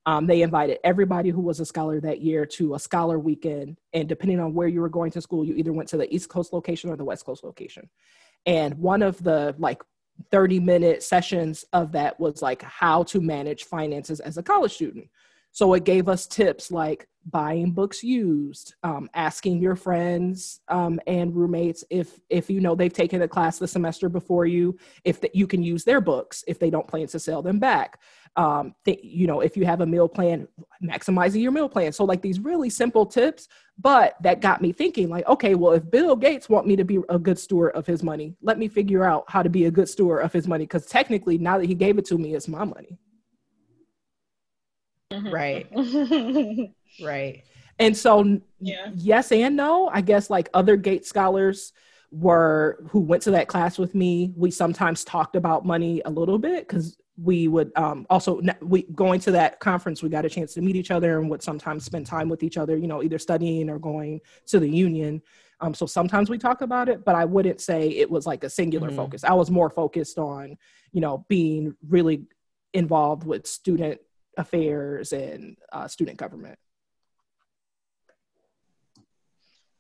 [0.10, 3.78] um, they invited everybody who was a scholar that year to a scholar weekend.
[3.94, 6.30] And depending on where you were going to school, you either went to the East
[6.30, 7.88] Coast location or the West Coast location.
[8.48, 9.84] And one of the like
[10.32, 15.08] 30 minute sessions of that was like how to manage finances as a college student.
[15.52, 21.36] So it gave us tips like buying books used, um, asking your friends um, and
[21.36, 25.30] roommates if if you know they've taken a class the semester before you, if the,
[25.34, 28.00] you can use their books if they don't plan to sell them back
[28.36, 30.48] um, th- you know, if you have a meal plan,
[30.84, 31.92] maximizing your meal plan.
[31.92, 35.90] So like these really simple tips, but that got me thinking like, okay, well, if
[35.90, 39.04] Bill Gates want me to be a good steward of his money, let me figure
[39.04, 40.66] out how to be a good steward of his money.
[40.66, 42.98] Cause technically now that he gave it to me, it's my money.
[45.12, 45.30] Mm-hmm.
[45.30, 46.72] Right.
[47.04, 47.44] right.
[47.80, 48.92] And so yeah.
[48.96, 51.74] yes and no, I guess like other Gates scholars
[52.12, 56.38] were who went to that class with me, we sometimes talked about money a little
[56.38, 60.54] bit because we would um, also we going to that conference we got a chance
[60.54, 63.20] to meet each other and would sometimes spend time with each other you know either
[63.20, 65.22] studying or going to the union
[65.62, 68.50] um, so sometimes we talk about it but i wouldn't say it was like a
[68.50, 68.98] singular mm-hmm.
[68.98, 70.56] focus i was more focused on
[70.94, 72.24] you know being really
[72.74, 74.00] involved with student
[74.40, 76.58] affairs and uh, student government?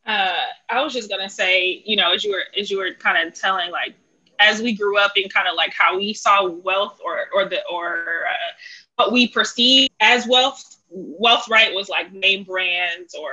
[0.05, 0.33] Uh,
[0.69, 3.33] I was just gonna say, you know, as you were as you were kind of
[3.33, 3.95] telling, like
[4.39, 7.61] as we grew up and kind of like how we saw wealth or or the
[7.71, 8.51] or uh,
[8.95, 13.31] what we perceive as wealth wealth right was like name brands or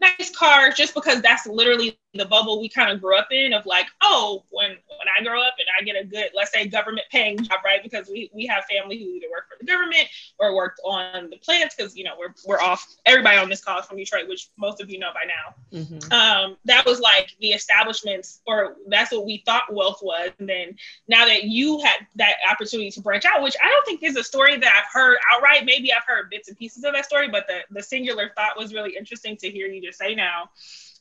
[0.00, 3.66] nice cars just because that's literally the bubble we kind of grew up in of
[3.66, 7.06] like oh when when i grow up and i get a good let's say government
[7.10, 7.82] paying job right?
[7.82, 11.36] Because we we have family who either work for the government or worked on the
[11.36, 14.48] plants because you know we're we're off everybody on this call is from detroit which
[14.56, 15.78] most of you know by now.
[15.78, 16.12] Mm-hmm.
[16.12, 20.76] um, that was like the establishments or that's what we thought wealth was and then
[21.08, 24.24] now that you had that opportunity to branch out which i don't think is a
[24.24, 27.46] story that i've heard outright maybe i've heard bits and pieces of that story but
[27.46, 30.50] the the singular thought was really interesting to hear you just say now.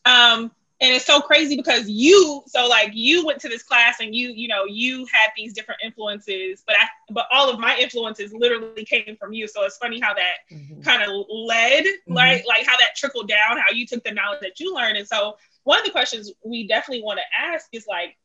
[0.05, 4.15] Um, and it's so crazy because you so like you went to this class and
[4.15, 8.33] you you know you had these different influences but i but all of my influences
[8.33, 10.81] literally came from you so it's funny how that mm-hmm.
[10.81, 12.13] kind of led mm-hmm.
[12.13, 15.07] right like how that trickled down how you took the knowledge that you learned and
[15.07, 18.17] so one of the questions we definitely want to ask is like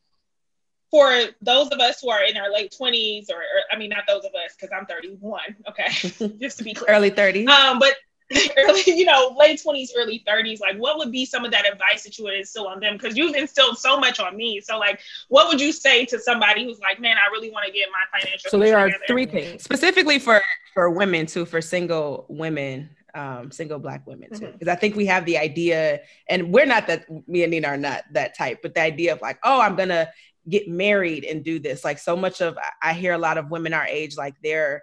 [0.91, 1.11] for
[1.41, 4.25] those of us who are in our late 20s or, or i mean not those
[4.25, 5.87] of us because i'm 31 okay
[6.39, 7.95] just to be clear early 30s um but
[8.59, 12.03] early, you know, late 20s, early 30s, like what would be some of that advice
[12.05, 12.97] that you would instill on them?
[12.97, 14.61] Because you've instilled so much on me.
[14.61, 17.73] So, like, what would you say to somebody who's like, man, I really want to
[17.73, 19.05] get my financial So there are together.
[19.07, 19.63] three things.
[19.63, 20.43] Specifically for
[20.75, 24.47] for women too, for single women, um, single black women too.
[24.47, 24.71] Because mm-hmm.
[24.71, 28.05] I think we have the idea, and we're not that me and Nina are not
[28.13, 30.09] that type, but the idea of like, oh, I'm gonna
[30.49, 31.85] get married and do this.
[31.85, 34.83] Like so much of I hear a lot of women our age, like they're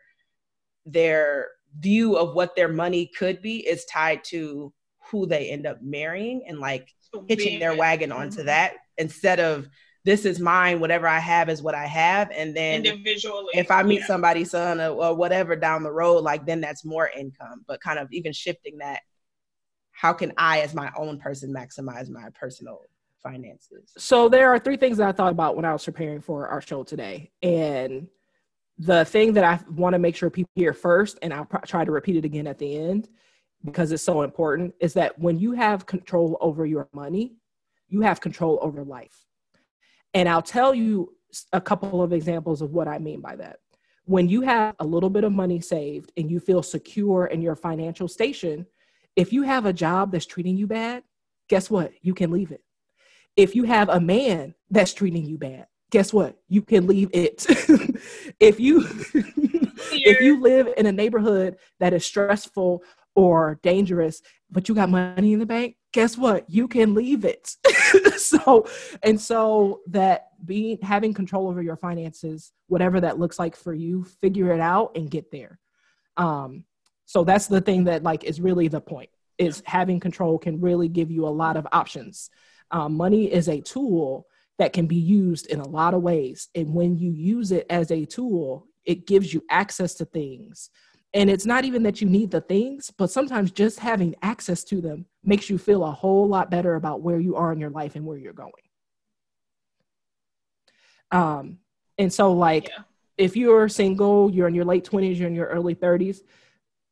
[0.85, 4.73] they're view of what their money could be is tied to
[5.09, 6.93] who they end up marrying and like
[7.27, 8.47] hitching their wagon onto mm-hmm.
[8.47, 9.67] that instead of
[10.05, 13.83] this is mine whatever i have is what i have and then individually if i
[13.83, 14.05] meet yeah.
[14.05, 17.99] somebody's son or, or, whatever down the road like then that's more income but kind
[17.99, 19.01] of even shifting that
[19.91, 22.81] how can i as my own person maximize my personal
[23.21, 26.47] finances so there are three things that i thought about when i was preparing for
[26.47, 28.07] our show today and
[28.79, 31.83] the thing that I want to make sure people hear first, and I'll pr- try
[31.83, 33.09] to repeat it again at the end
[33.65, 37.33] because it's so important, is that when you have control over your money,
[37.89, 39.25] you have control over life.
[40.13, 41.13] And I'll tell you
[41.51, 43.59] a couple of examples of what I mean by that.
[44.05, 47.55] When you have a little bit of money saved and you feel secure in your
[47.55, 48.65] financial station,
[49.15, 51.03] if you have a job that's treating you bad,
[51.49, 51.91] guess what?
[52.01, 52.63] You can leave it.
[53.35, 56.37] If you have a man that's treating you bad, guess what?
[56.47, 57.45] You can leave it.
[58.39, 58.87] if you
[59.91, 62.83] if you live in a neighborhood that is stressful
[63.15, 64.21] or dangerous,
[64.51, 66.49] but you got money in the bank, guess what?
[66.49, 67.55] You can leave it.
[68.17, 68.67] so
[69.03, 74.05] and so that being having control over your finances, whatever that looks like for you,
[74.21, 75.59] figure it out and get there.
[76.17, 76.65] Um,
[77.05, 80.89] so that's the thing that like is really the point is having control can really
[80.89, 82.29] give you a lot of options.
[82.71, 84.27] Um, money is a tool
[84.59, 86.49] that can be used in a lot of ways.
[86.53, 90.69] And when you use it as a tool, it gives you access to things.
[91.13, 94.81] And it's not even that you need the things, but sometimes just having access to
[94.81, 97.95] them makes you feel a whole lot better about where you are in your life
[97.95, 98.51] and where you're going.
[101.11, 101.59] Um,
[101.97, 102.83] and so, like, yeah.
[103.17, 106.19] if you're single, you're in your late 20s, you're in your early 30s,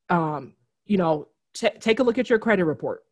[0.10, 0.54] um,
[0.86, 3.04] you know, t- take a look at your credit report.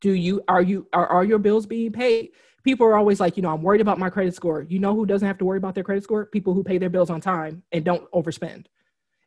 [0.00, 2.30] Do you are you are, are your bills being paid?
[2.62, 4.62] People are always like, you know, I'm worried about my credit score.
[4.62, 6.26] You know who doesn't have to worry about their credit score?
[6.26, 8.66] People who pay their bills on time and don't overspend.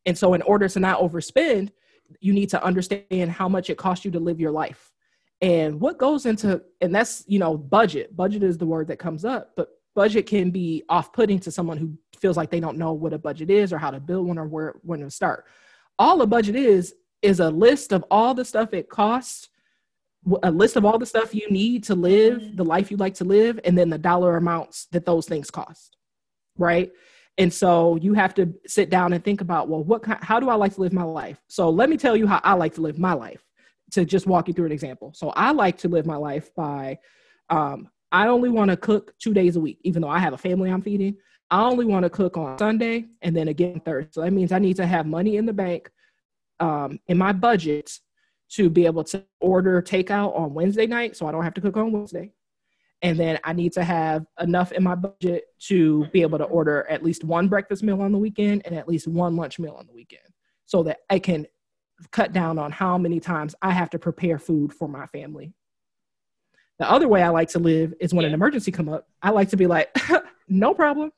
[0.05, 1.71] And so, in order to not overspend,
[2.19, 4.91] you need to understand how much it costs you to live your life
[5.41, 8.15] and what goes into, and that's, you know, budget.
[8.15, 11.77] Budget is the word that comes up, but budget can be off putting to someone
[11.77, 14.37] who feels like they don't know what a budget is or how to build one
[14.37, 15.45] or where, when to start.
[15.99, 19.49] All a budget is, is a list of all the stuff it costs
[20.43, 22.55] a list of all the stuff you need to live mm-hmm.
[22.55, 25.95] the life you like to live and then the dollar amounts that those things cost
[26.57, 26.91] right?
[27.37, 30.49] And so you have to sit down and think about well what kind, how do
[30.49, 31.41] i like to live my life?
[31.47, 33.43] So let me tell you how i like to live my life
[33.91, 35.11] to just walk you through an example.
[35.13, 36.97] So i like to live my life by
[37.49, 40.37] um, i only want to cook two days a week even though i have a
[40.37, 41.17] family i'm feeding.
[41.51, 44.11] I only want to cook on sunday and then again thursday.
[44.13, 45.89] So that means i need to have money in the bank
[46.61, 47.91] um, in my budget
[48.49, 51.77] to be able to order takeout on Wednesday night so I don't have to cook
[51.77, 52.31] on Wednesday.
[53.01, 56.85] and then I need to have enough in my budget to be able to order
[56.89, 59.85] at least one breakfast meal on the weekend and at least one lunch meal on
[59.85, 60.23] the weekend
[60.65, 61.45] so that I can
[62.11, 65.53] cut down on how many times I have to prepare food for my family.
[66.79, 68.29] The other way I like to live is when yeah.
[68.29, 69.95] an emergency come up, I like to be like,
[70.49, 71.11] no problem.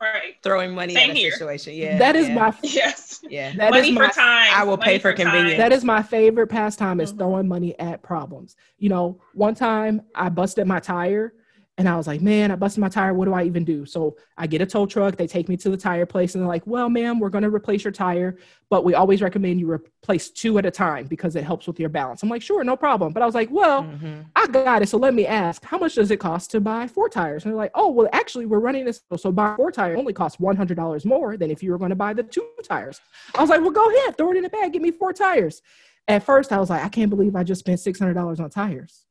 [0.00, 0.36] Right.
[0.42, 1.32] Throwing money Same in a here.
[1.32, 1.74] situation.
[1.74, 1.98] Yeah.
[1.98, 2.34] That is yeah.
[2.34, 3.20] my yes.
[3.28, 3.54] Yeah.
[3.56, 4.50] That money is my, for time.
[4.54, 5.58] I will money pay for, for convenience.
[5.58, 7.18] That is my favorite pastime is mm-hmm.
[7.18, 8.56] throwing money at problems.
[8.78, 11.34] You know, one time I busted my tire
[11.80, 13.14] and I was like, man, I busted my tire.
[13.14, 13.86] What do I even do?
[13.86, 15.16] So I get a tow truck.
[15.16, 17.48] They take me to the tire place and they're like, well, ma'am, we're going to
[17.48, 18.36] replace your tire,
[18.68, 21.88] but we always recommend you replace two at a time because it helps with your
[21.88, 22.22] balance.
[22.22, 23.14] I'm like, sure, no problem.
[23.14, 24.20] But I was like, well, mm-hmm.
[24.36, 24.90] I got it.
[24.90, 27.44] So let me ask, how much does it cost to buy four tires?
[27.44, 29.00] And they're like, oh, well, actually, we're running this.
[29.16, 32.12] So buy four tires only costs $100 more than if you were going to buy
[32.12, 33.00] the two tires.
[33.34, 35.62] I was like, well, go ahead, throw it in the bag, give me four tires.
[36.08, 39.06] At first, I was like, I can't believe I just spent $600 on tires.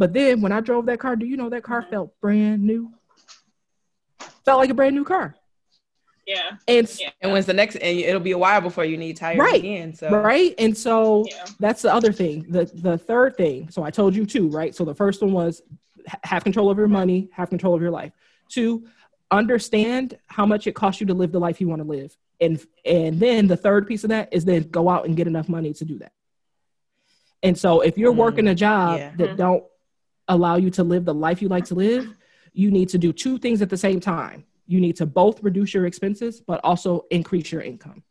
[0.00, 2.90] But then when I drove that car, do you know that car felt brand new?
[4.46, 5.36] Felt like a brand new car.
[6.26, 6.52] Yeah.
[6.66, 7.10] And yeah.
[7.20, 9.56] and when's the next and it'll be a while before you need tires right.
[9.56, 9.94] again.
[9.94, 10.54] So right.
[10.56, 11.44] And so yeah.
[11.58, 12.46] that's the other thing.
[12.48, 13.68] The the third thing.
[13.68, 14.74] So I told you two, right?
[14.74, 15.60] So the first one was
[16.24, 18.12] have control of your money, have control of your life.
[18.48, 18.86] Two,
[19.30, 22.16] understand how much it costs you to live the life you want to live.
[22.40, 25.50] And and then the third piece of that is then go out and get enough
[25.50, 26.12] money to do that.
[27.42, 29.10] And so if you're mm, working a job yeah.
[29.16, 29.36] that mm-hmm.
[29.36, 29.64] don't
[30.30, 32.16] allow you to live the life you like to live,
[32.52, 34.44] you need to do two things at the same time.
[34.66, 38.02] You need to both reduce your expenses, but also increase your income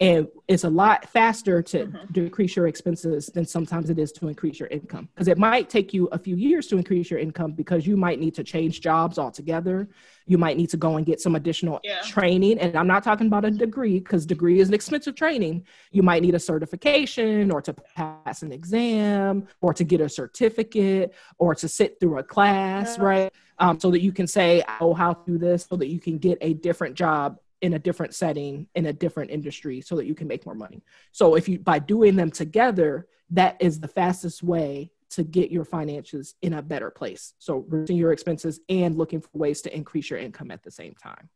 [0.00, 2.12] and it's a lot faster to mm-hmm.
[2.12, 5.92] decrease your expenses than sometimes it is to increase your income because it might take
[5.92, 9.18] you a few years to increase your income because you might need to change jobs
[9.18, 9.88] altogether
[10.26, 12.00] you might need to go and get some additional yeah.
[12.02, 16.02] training and i'm not talking about a degree because degree is an expensive training you
[16.02, 21.54] might need a certification or to pass an exam or to get a certificate or
[21.54, 23.04] to sit through a class yeah.
[23.04, 25.98] right um, so that you can say oh how to do this so that you
[25.98, 30.06] can get a different job in a different setting in a different industry so that
[30.06, 30.82] you can make more money.
[31.12, 35.64] So if you by doing them together that is the fastest way to get your
[35.64, 37.34] finances in a better place.
[37.38, 40.94] So reducing your expenses and looking for ways to increase your income at the same
[40.94, 41.28] time.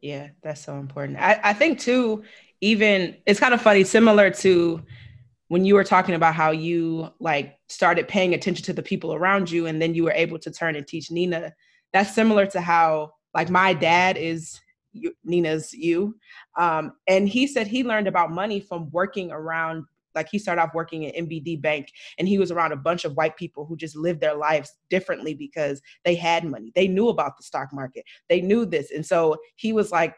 [0.00, 1.18] Yeah that's so important.
[1.18, 2.24] I, I think too
[2.60, 4.82] even it's kind of funny similar to
[5.48, 9.50] when you were talking about how you like started paying attention to the people around
[9.50, 11.52] you and then you were able to turn and teach nina.
[11.92, 14.60] That's similar to how like my dad is
[15.24, 16.16] Nina's you.
[16.56, 20.74] Um, and he said he learned about money from working around, like he started off
[20.74, 23.96] working at NBD Bank and he was around a bunch of white people who just
[23.96, 26.72] lived their lives differently because they had money.
[26.74, 28.92] They knew about the stock market, they knew this.
[28.92, 30.14] And so he was like,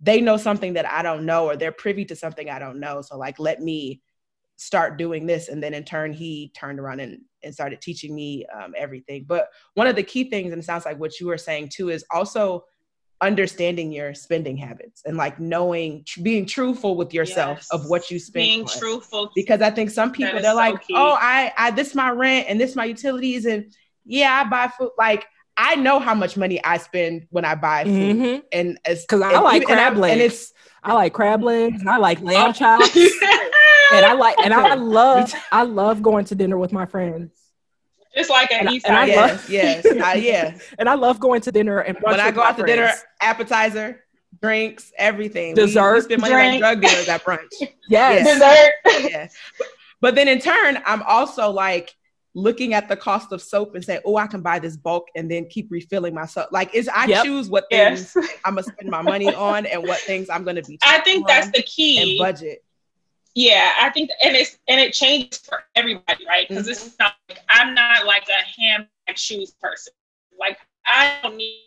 [0.00, 3.00] they know something that I don't know, or they're privy to something I don't know.
[3.00, 4.02] So, like, let me
[4.56, 5.48] start doing this.
[5.48, 9.24] And then in turn, he turned around and and started teaching me um, everything.
[9.26, 11.90] But one of the key things, and it sounds like what you were saying too,
[11.90, 12.64] is also
[13.20, 17.68] understanding your spending habits and like knowing being truthful with yourself yes.
[17.70, 18.78] of what you spend being on.
[18.78, 20.92] truthful because i think some people they're so like key.
[20.94, 24.90] oh i i this my rent and this my utilities and yeah i buy food
[24.98, 25.24] like
[25.56, 28.40] i know how much money i spend when i buy food mm-hmm.
[28.52, 30.52] and because i like crab and legs and it's
[30.84, 32.94] i like crab legs and i like lamb chops
[33.92, 37.32] and I like and I love I love going to dinner with my friends.
[38.12, 39.08] It's like an East Side.
[39.08, 40.56] Yes, yes, uh, yeah.
[40.78, 44.04] And I love going to dinner and when I go out to dinner, appetizer,
[44.40, 45.54] drinks, everything.
[45.54, 46.62] Dessert, we, we spend money drink.
[46.62, 47.68] like drug dealers at brunch.
[47.88, 49.10] yes, dessert.
[49.10, 49.28] yeah.
[49.58, 49.68] But,
[50.00, 51.94] but then in turn, I'm also like
[52.34, 55.30] looking at the cost of soap and say, "Oh, I can buy this bulk and
[55.30, 57.24] then keep refilling myself." Like, is I yep.
[57.24, 58.28] choose what things yes.
[58.46, 60.78] I'm gonna spend my money on and what things I'm gonna be.
[60.84, 62.00] I think that's the key.
[62.00, 62.64] And budget.
[63.36, 66.48] Yeah, I think, and it's and it changes for everybody, right?
[66.48, 66.72] Because mm-hmm.
[66.72, 69.92] it's not like I'm not like a handbag shoes person.
[70.40, 71.60] Like I don't need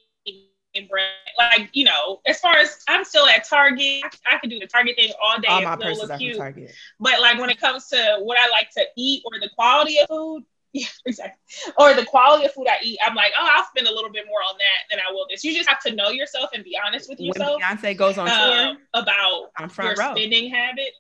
[0.90, 1.14] brand.
[1.38, 4.66] Like you know, as far as I'm still at Target, I, I can do the
[4.66, 5.48] Target thing all day.
[5.48, 6.74] All my purses are from Target.
[7.00, 10.08] But like when it comes to what I like to eat or the quality of
[10.08, 11.40] food, yeah, exactly.
[11.78, 14.26] Or the quality of food I eat, I'm like, oh, I'll spend a little bit
[14.28, 15.44] more on that than I will this.
[15.44, 17.62] You just have to know yourself and be honest with yourself.
[17.62, 20.16] When Beyonce goes on tour um, about I'm front your row.
[20.16, 20.98] spending habits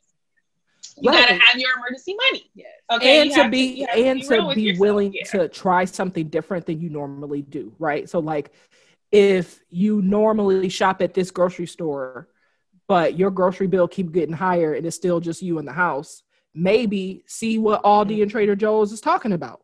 [1.02, 1.20] you right.
[1.20, 2.50] gotta have your emergency money.
[2.56, 2.68] Yes.
[2.92, 3.22] Okay.
[3.22, 5.24] And to be to, and to be, to be willing yeah.
[5.32, 8.10] to try something different than you normally do, right?
[8.10, 8.52] So like
[9.12, 12.28] if you normally shop at this grocery store,
[12.88, 16.24] but your grocery bill keep getting higher and it's still just you in the house,
[16.54, 18.24] maybe see what Aldi mm-hmm.
[18.24, 19.62] and Trader Joe's is talking about.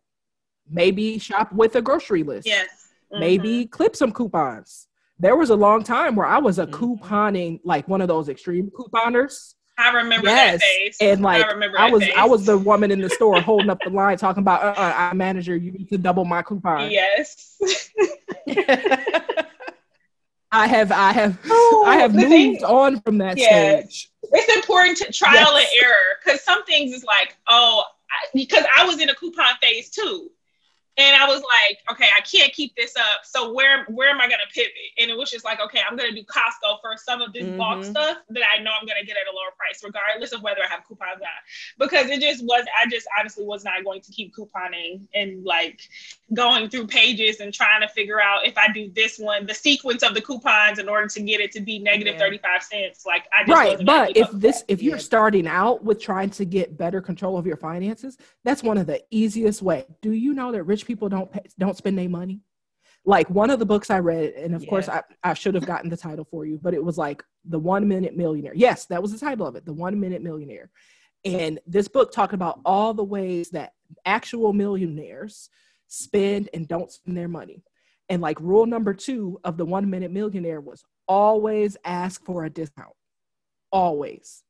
[0.69, 2.47] Maybe shop with a grocery list.
[2.47, 2.67] Yes.
[3.11, 3.19] Mm-hmm.
[3.19, 4.88] Maybe clip some coupons.
[5.19, 7.05] There was a long time where I was a mm-hmm.
[7.05, 10.61] couponing, like one of those extreme couponers I remember yes.
[10.61, 10.97] that face.
[11.01, 12.13] And like I, remember I was face.
[12.15, 14.93] I was the woman in the store holding up the line talking about uh uh
[14.95, 16.91] I'm manager, you need to double my coupon.
[16.91, 17.59] Yes.
[20.51, 24.09] I have I have oh, I have moved thing, on from that yeah, stage.
[24.23, 25.69] It's important to trial yes.
[25.73, 29.55] and error because some things is like, oh, I, because I was in a coupon
[29.61, 30.32] phase too.
[30.97, 33.25] And I was like, okay, I can't keep this up.
[33.25, 34.71] So where where am I gonna pivot?
[34.97, 37.57] And it was just like, okay, I'm gonna do Costco for some of this mm-hmm.
[37.57, 40.61] bulk stuff that I know I'm gonna get at a lower price, regardless of whether
[40.63, 41.43] I have coupons or not.
[41.77, 45.81] Because it just was, I just honestly was not going to keep couponing and like
[46.34, 50.01] going through pages and trying to figure out if I do this one, the sequence
[50.01, 52.19] of the coupons in order to get it to be negative yeah.
[52.19, 53.05] 35 cents.
[53.05, 53.86] Like I just right.
[53.86, 55.01] But if this, if you're yeah.
[55.01, 59.03] starting out with trying to get better control of your finances, that's one of the
[59.11, 59.86] easiest way.
[60.01, 62.41] Do you know that rich people don't pay, don't spend their money?
[63.07, 64.69] Like one of the books I read, and of yeah.
[64.69, 67.59] course I, I should have gotten the title for you, but it was like the
[67.59, 68.55] one minute millionaire.
[68.55, 70.71] Yes, that was the title of it, the one minute millionaire.
[71.23, 73.73] And this book talked about all the ways that
[74.05, 75.49] actual millionaires
[75.88, 77.63] spend and don't spend their money.
[78.09, 82.49] And like rule number two of the one minute millionaire was always ask for a
[82.49, 82.93] discount.
[83.71, 84.43] Always.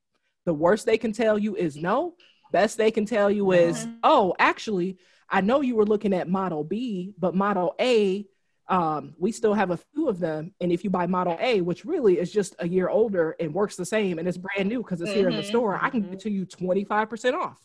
[0.46, 2.16] The worst they can tell you is no.
[2.52, 3.98] Best they can tell you is, mm-hmm.
[4.04, 4.98] oh, actually,
[5.30, 8.26] I know you were looking at model B, but model A,
[8.68, 10.54] um, we still have a few of them.
[10.62, 13.76] And if you buy model A, which really is just a year older and works
[13.76, 15.20] the same and it's brand new because it's mm-hmm.
[15.20, 15.50] here in the mm-hmm.
[15.50, 17.60] store, I can give to you 25% off.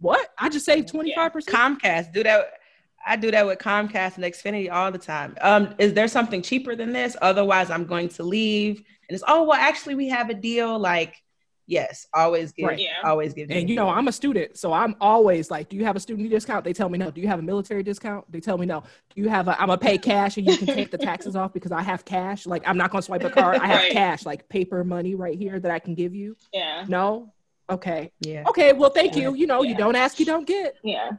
[0.00, 0.28] What?
[0.38, 1.06] I just saved 25%.
[1.06, 1.30] Yeah.
[1.46, 2.52] Comcast, do that
[3.06, 5.36] I do that with Comcast and Xfinity all the time.
[5.40, 7.16] Um, is there something cheaper than this?
[7.20, 8.78] Otherwise, I'm going to leave.
[9.08, 10.78] And it's oh well, actually, we have a deal.
[10.78, 11.22] Like,
[11.66, 12.78] yes, always give, right.
[12.78, 13.02] yeah.
[13.04, 13.50] always give.
[13.50, 16.30] And you know, I'm a student, so I'm always like, do you have a student
[16.30, 16.64] discount?
[16.64, 17.10] They tell me no.
[17.10, 18.30] Do you have a military discount?
[18.32, 18.80] They tell me no.
[19.14, 19.60] Do you have a?
[19.60, 22.46] I'm gonna pay cash and you can take the taxes off because I have cash.
[22.46, 23.58] Like, I'm not gonna swipe a card.
[23.58, 23.92] I have right.
[23.92, 26.36] cash, like paper money right here that I can give you.
[26.52, 26.84] Yeah.
[26.88, 27.32] No.
[27.68, 28.12] Okay.
[28.20, 28.44] Yeah.
[28.48, 28.72] Okay.
[28.72, 29.22] Well, thank yeah.
[29.22, 29.34] you.
[29.34, 29.70] You know, yeah.
[29.70, 30.76] you don't ask, you don't get.
[30.82, 31.12] Yeah.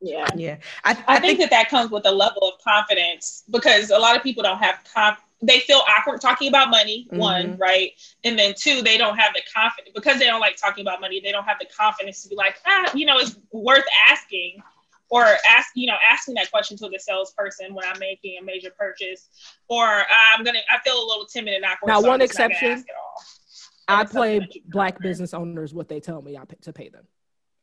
[0.00, 0.26] Yeah.
[0.36, 0.56] Yeah.
[0.84, 3.98] I, I, I think, think, that that comes with a level of confidence because a
[3.98, 7.18] lot of people don't have conf- they feel awkward talking about money, mm-hmm.
[7.18, 7.92] one, right?
[8.24, 11.20] And then two, they don't have the confidence because they don't like talking about money,
[11.20, 14.62] they don't have the confidence to be like, ah, you know, it's worth asking
[15.08, 18.70] or ask, you know, asking that question to the salesperson when I'm making a major
[18.76, 19.28] purchase,
[19.68, 21.88] or uh, I'm gonna, I feel a little timid and awkward.
[21.88, 22.84] Now, so one exception,
[23.86, 27.04] I play black business owners what they tell me I pay, to pay them.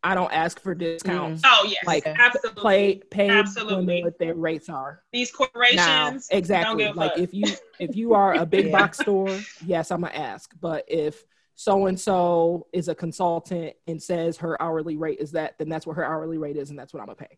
[0.04, 1.42] I don't ask for discounts.
[1.42, 1.50] Mm.
[1.50, 2.62] Oh yes, like absolutely.
[2.62, 5.02] Play, pay absolutely what their rates are.
[5.12, 6.92] These corporations, now, exactly.
[6.92, 7.46] like if you
[7.80, 8.72] if you are a big yeah.
[8.78, 10.52] box store, yes, I'm gonna ask.
[10.60, 11.24] But if
[11.56, 15.88] so and so is a consultant and says her hourly rate is that, then that's
[15.88, 17.38] what her hourly rate is, and that's what I'm gonna pay.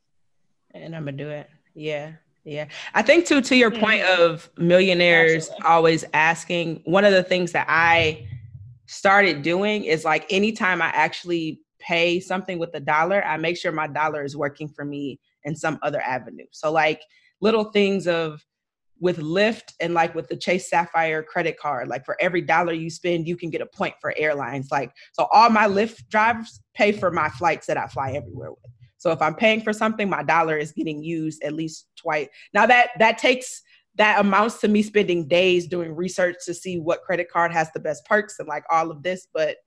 [0.74, 1.50] And I'm gonna do it.
[1.76, 2.14] Yeah.
[2.46, 2.68] Yeah.
[2.94, 3.80] I think too to your mm-hmm.
[3.80, 5.68] point of millionaires Absolutely.
[5.68, 8.28] always asking, one of the things that I
[8.86, 13.72] started doing is like anytime I actually pay something with a dollar, I make sure
[13.72, 16.46] my dollar is working for me in some other avenue.
[16.52, 17.02] So like
[17.42, 18.44] little things of
[19.00, 22.90] with Lyft and like with the Chase Sapphire credit card, like for every dollar you
[22.90, 24.70] spend, you can get a point for airlines.
[24.72, 28.72] Like so all my Lyft drivers pay for my flights that I fly everywhere with.
[28.98, 32.28] So if I'm paying for something, my dollar is getting used at least twice.
[32.54, 33.62] Now that that takes
[33.98, 37.80] that amounts to me spending days doing research to see what credit card has the
[37.80, 39.58] best perks and like all of this, but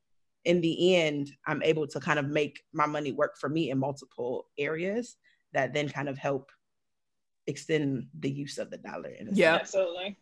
[0.49, 3.78] in the end, I'm able to kind of make my money work for me in
[3.78, 5.16] multiple areas
[5.53, 6.49] that then kind of help
[7.46, 9.12] extend the use of the dollar.
[9.32, 10.16] yeah, absolutely.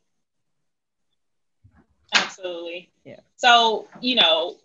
[2.13, 2.91] Absolutely.
[3.05, 3.21] Yeah.
[3.37, 4.57] So, you know,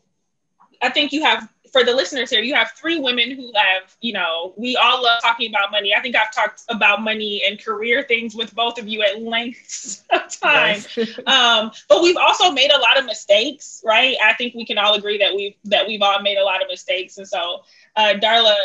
[0.81, 4.11] I think you have for the listeners here, you have three women who have, you
[4.11, 5.93] know, we all love talking about money.
[5.95, 10.03] I think I've talked about money and career things with both of you at length
[10.09, 10.81] of time.
[10.95, 11.19] Yes.
[11.27, 14.17] um, but we've also made a lot of mistakes, right?
[14.23, 16.67] I think we can all agree that we've that we've all made a lot of
[16.67, 17.17] mistakes.
[17.17, 17.61] And so,
[17.95, 18.55] uh, Darla,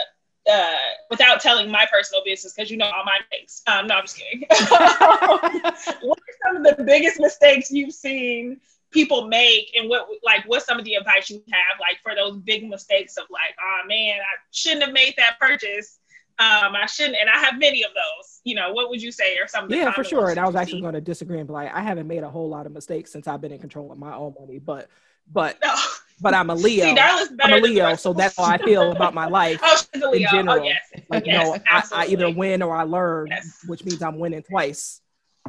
[0.50, 0.74] uh,
[1.08, 3.62] without telling my personal business, because you know all my mistakes.
[3.68, 4.44] Um, no, I'm just kidding.
[4.68, 8.60] what are some of the biggest mistakes you've seen
[8.90, 12.38] people make and what like what some of the advice you have like for those
[12.38, 15.98] big mistakes of like oh man i shouldn't have made that purchase.
[16.38, 19.36] Um i shouldn't and i have many of those you know what would you say
[19.38, 21.72] or something yeah for sure and i was actually going to disagree and be like
[21.74, 24.14] i haven't made a whole lot of mistakes since i've been in control of my
[24.14, 24.88] own money but
[25.32, 25.74] but no.
[26.20, 26.84] but i'm a leo.
[26.84, 26.98] See,
[27.40, 30.60] i'm a leo so that's how i feel about my life oh, in oh, general.
[30.60, 30.78] oh, yes.
[31.08, 33.64] like yes, you know I, I, either win or i learn yes.
[33.66, 35.00] which means i'm winning twice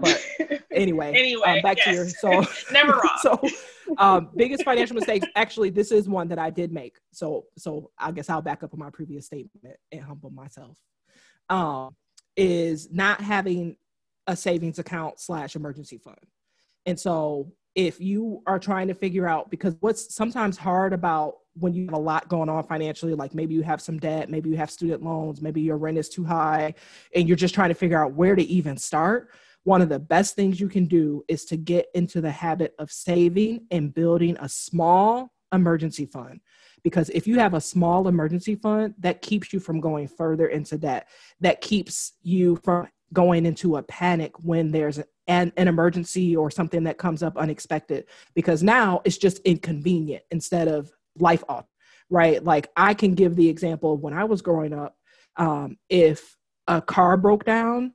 [0.02, 1.86] but anyway, anyway, um, back yes.
[1.86, 3.18] to your so never wrong.
[3.22, 3.42] so
[3.98, 5.28] um, biggest financial mistakes.
[5.36, 6.98] Actually, this is one that I did make.
[7.12, 10.78] So so I guess I'll back up on my previous statement and humble myself.
[11.50, 11.96] Um,
[12.36, 13.78] is not having
[14.28, 16.18] a savings account slash emergency fund.
[16.86, 21.74] And so if you are trying to figure out because what's sometimes hard about when
[21.74, 24.58] you have a lot going on financially like maybe you have some debt maybe you
[24.58, 26.74] have student loans maybe your rent is too high
[27.16, 29.30] and you're just trying to figure out where to even start
[29.68, 32.90] one of the best things you can do is to get into the habit of
[32.90, 36.40] saving and building a small emergency fund.
[36.86, 40.78] Because if you have a small emergency fund that keeps you from going further into
[40.78, 41.10] debt.
[41.42, 46.86] That keeps you from going into a panic when there's an, an emergency or something
[46.86, 48.06] that comes up unexpected.
[48.36, 50.90] Because now it's just inconvenient instead of
[51.20, 51.66] life off
[52.10, 52.42] right?
[52.42, 54.96] Like i can give the example of when i was growing up
[55.36, 56.38] um, if
[56.68, 57.92] a car broke down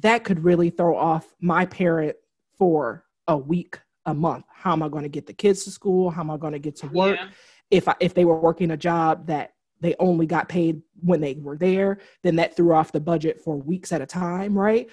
[0.00, 2.16] that could really throw off my parent
[2.58, 6.10] for a week a month how am i going to get the kids to school
[6.10, 7.28] how am i going to get to work yeah.
[7.70, 11.34] if I, if they were working a job that they only got paid when they
[11.34, 14.88] were there, then that threw off the budget for weeks at a time, right?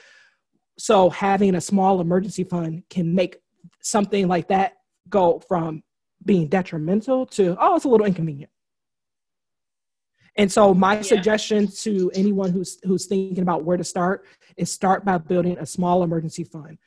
[0.78, 3.38] So having a small emergency fund can make
[3.82, 4.74] something like that
[5.10, 5.84] go from
[6.26, 8.52] being detrimental to, oh, it's a little inconvenient.
[10.36, 11.02] And so my yeah.
[11.02, 14.26] suggestion to anyone who's who's thinking about where to start
[14.58, 16.78] is start by building a small emergency fund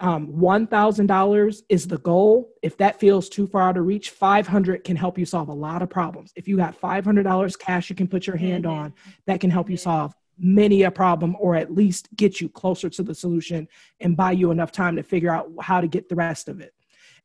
[0.00, 2.50] um, $1,000 is the goal.
[2.62, 5.90] If that feels too far to reach, 500 can help you solve a lot of
[5.90, 6.32] problems.
[6.36, 8.78] If you got $500 cash you can put your hand mm-hmm.
[8.78, 8.94] on,
[9.26, 13.02] that can help you solve many a problem or at least get you closer to
[13.02, 13.68] the solution
[14.00, 16.72] and buy you enough time to figure out how to get the rest of it.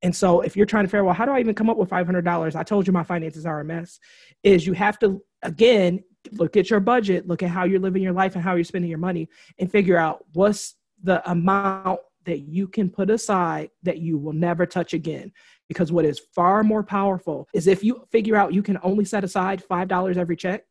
[0.02, 1.78] And so if you're trying to figure out, well, how do I even come up
[1.78, 2.56] with $500?
[2.56, 4.00] I told you my finances are a mess.
[4.44, 8.14] Is you have to, again, look at your budget, look at how you're living your
[8.14, 9.30] life and how you're spending your money
[9.60, 14.66] and figure out what's the amount that you can put aside that you will never
[14.66, 15.32] touch again.
[15.68, 19.24] Because what is far more powerful is if you figure out you can only set
[19.24, 20.64] aside $5 every check,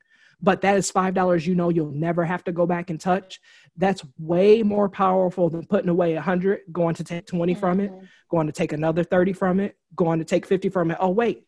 [0.44, 3.40] but that is $5 you know you'll never have to go back and touch.
[3.76, 7.90] That's way more powerful than putting away a 100, going to take 20 from it,
[7.90, 8.04] mm-hmm.
[8.30, 10.98] going to take another 30 from it, going to take 50 from it.
[11.00, 11.46] Oh, wait,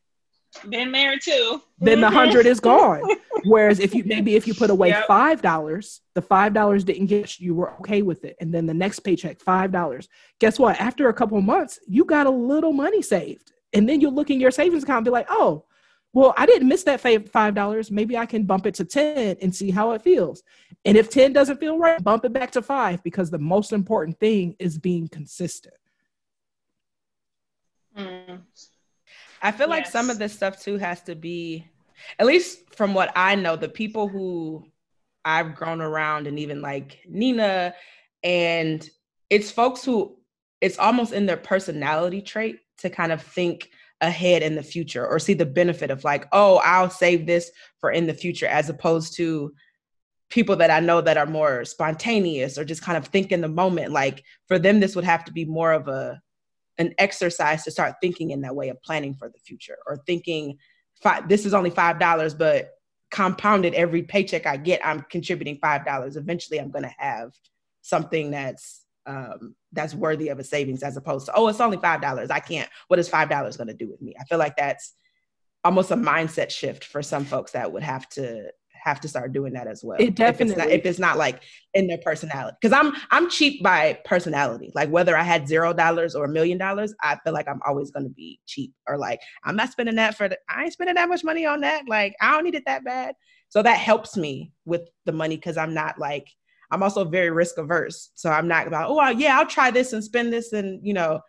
[0.69, 1.63] been married too.
[1.79, 3.03] Then the hundred is gone.
[3.45, 5.07] Whereas if you maybe if you put away yep.
[5.07, 8.65] five dollars, the five dollars didn't get you, you were okay with it, and then
[8.65, 10.09] the next paycheck five dollars.
[10.41, 10.81] Guess what?
[10.81, 14.41] After a couple months, you got a little money saved, and then you look in
[14.41, 15.65] your savings account and be like, oh.
[16.17, 17.91] Well, I didn't miss that five dollars.
[17.91, 20.43] Maybe I can bump it to ten and see how it feels.
[20.87, 24.19] And if ten doesn't feel right, bump it back to five because the most important
[24.19, 25.75] thing is being consistent.
[27.99, 28.41] Mm.
[29.43, 29.77] I feel yes.
[29.77, 31.69] like some of this stuff too has to be,
[32.19, 34.65] at least from what I know, the people who
[35.23, 37.75] I've grown around and even like Nina,
[38.25, 38.89] and
[39.29, 40.17] it's folks who
[40.63, 43.69] it's almost in their personality trait to kind of think
[44.01, 47.91] ahead in the future or see the benefit of like, oh, I'll save this for
[47.91, 49.55] in the future, as opposed to
[50.29, 53.49] people that I know that are more spontaneous or just kind of think in the
[53.49, 53.93] moment.
[53.93, 56.21] Like for them, this would have to be more of a
[56.79, 60.59] an exercise to start thinking in that way of planning for the future or thinking
[61.03, 62.71] five, this is only five dollars but
[63.11, 67.33] compounded every paycheck i get i'm contributing five dollars eventually i'm going to have
[67.83, 72.01] something that's um, that's worthy of a savings as opposed to oh it's only five
[72.01, 74.57] dollars i can't what is five dollars going to do with me i feel like
[74.57, 74.95] that's
[75.65, 78.51] almost a mindset shift for some folks that would have to
[78.87, 79.99] have to start doing that as well.
[79.99, 81.43] It definitely if it's not, if it's not like
[81.75, 82.57] in their personality.
[82.61, 84.71] Because I'm I'm cheap by personality.
[84.77, 87.91] Like whether I had zero dollars or a million dollars, I feel like I'm always
[87.91, 88.73] gonna be cheap.
[88.87, 91.63] Or like I'm not spending that for the, I ain't spending that much money on
[91.63, 91.83] that.
[91.89, 93.17] Like I don't need it that bad.
[93.49, 96.29] So that helps me with the money because I'm not like
[96.71, 98.11] I'm also very risk averse.
[98.15, 101.21] So I'm not about, oh yeah, I'll try this and spend this and you know.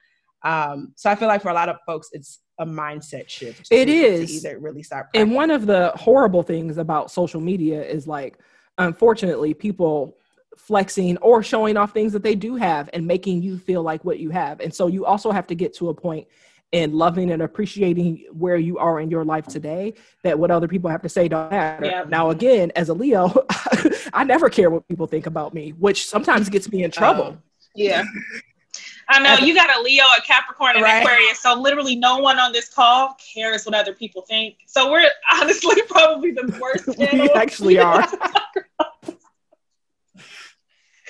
[0.43, 3.67] Um, so I feel like for a lot of folks, it's a mindset shift.
[3.71, 5.07] It is either really start.
[5.13, 8.39] And one of the horrible things about social media is like,
[8.77, 10.17] unfortunately, people
[10.57, 14.19] flexing or showing off things that they do have and making you feel like what
[14.19, 14.59] you have.
[14.59, 16.27] And so you also have to get to a point
[16.71, 19.93] in loving and appreciating where you are in your life today
[20.23, 21.85] that what other people have to say don't matter.
[21.85, 22.05] Yeah.
[22.07, 23.45] Now again, as a Leo,
[24.13, 27.25] I never care what people think about me, which sometimes gets me in trouble.
[27.25, 27.43] Um,
[27.75, 28.03] yeah.
[29.09, 31.01] I know you got a Leo, a Capricorn, and right.
[31.01, 31.39] Aquarius.
[31.39, 34.57] So literally, no one on this call cares what other people think.
[34.65, 36.97] So we're honestly probably the worst.
[36.97, 38.05] we actually are.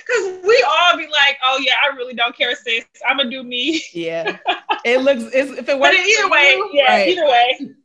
[0.08, 2.86] Because we all be like, "Oh yeah, I really don't care, sis.
[3.08, 4.38] I'm gonna do me." Yeah,
[4.86, 5.24] it looks.
[5.34, 7.08] if it works, but either way, you, yeah, right.
[7.10, 7.76] either way.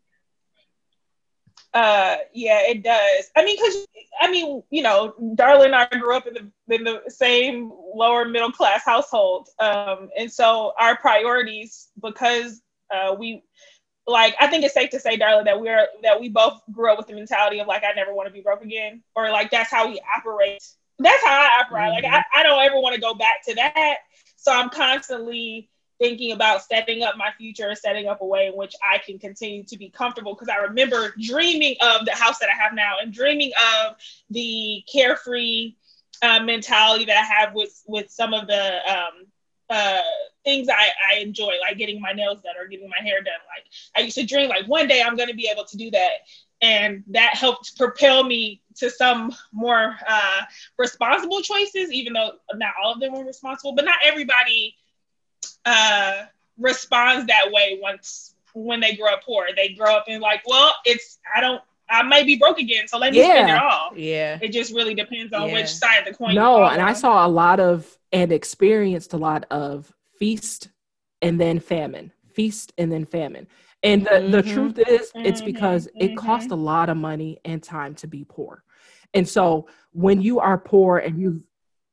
[1.75, 3.31] Uh, yeah, it does.
[3.35, 3.87] I mean, because
[4.21, 8.27] I mean, you know, Darla and I grew up in the in the same lower
[8.27, 12.61] middle class household, um, and so our priorities, because
[12.95, 13.43] uh, we
[14.07, 16.99] like, I think it's safe to say, Darla, that we're that we both grew up
[16.99, 19.71] with the mentality of like, I never want to be broke again, or like that's
[19.71, 20.63] how we operate.
[21.03, 21.85] That's how I operate.
[21.85, 22.13] Mm-hmm.
[22.13, 23.99] Like, I, I don't ever want to go back to that.
[24.37, 25.69] So I'm constantly
[26.01, 29.19] thinking about setting up my future, and setting up a way in which I can
[29.19, 30.35] continue to be comfortable.
[30.35, 33.53] Because I remember dreaming of the house that I have now and dreaming
[33.85, 33.95] of
[34.31, 35.75] the carefree
[36.23, 39.27] uh, mentality that I have with with some of the um,
[39.71, 40.01] uh,
[40.45, 43.33] things I, I enjoy, like getting my nails done or getting my hair done.
[43.57, 43.65] Like
[43.97, 46.13] I used to dream, like one day I'm going to be able to do that,
[46.63, 50.41] and that helped propel me to some more uh,
[50.79, 51.93] responsible choices.
[51.93, 54.75] Even though not all of them were responsible, but not everybody
[55.65, 56.23] uh,
[56.59, 59.49] responds that way once when they grow up poor.
[59.55, 61.61] They grow up and like, well, it's I don't
[61.91, 63.27] I might be broke again, so let me yeah.
[63.27, 63.91] spend it all.
[63.95, 64.39] Yeah.
[64.41, 65.55] It just really depends on yeah.
[65.55, 66.35] which side of the coin.
[66.35, 66.89] No, and on.
[66.89, 70.69] I saw a lot of and experienced a lot of feast
[71.21, 73.47] and then famine, feast and then famine.
[73.83, 74.31] And the, mm-hmm.
[74.31, 75.27] the truth is, mm-hmm.
[75.27, 76.13] it's because mm-hmm.
[76.13, 78.63] it costs a lot of money and time to be poor.
[79.15, 81.43] And so when you are poor and you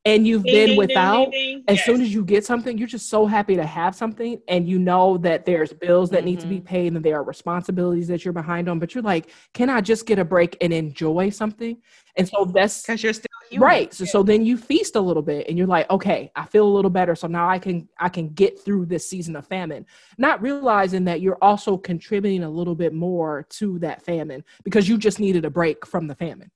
[0.04, 1.86] and you've ding, been ding, without ding, as yes.
[1.86, 5.18] soon as you get something you're just so happy to have something and you know
[5.18, 6.26] that there's bills that mm-hmm.
[6.26, 6.64] need to be mm-hmm.
[6.64, 10.06] paid and there are responsibilities that you're behind on but you're like can i just
[10.06, 11.76] get a break and enjoy something
[12.16, 13.26] and so that's because you're still
[13.58, 16.66] right so, so then you feast a little bit and you're like okay i feel
[16.66, 19.84] a little better so now i can i can get through this season of famine
[20.18, 24.96] not realizing that you're also contributing a little bit more to that famine because you
[24.96, 26.50] just needed a break from the famine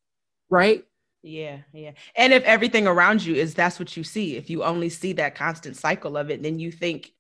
[0.51, 0.85] right
[1.27, 1.93] yeah, yeah.
[2.17, 5.35] And if everything around you is that's what you see, if you only see that
[5.35, 7.15] constant cycle of it, then you think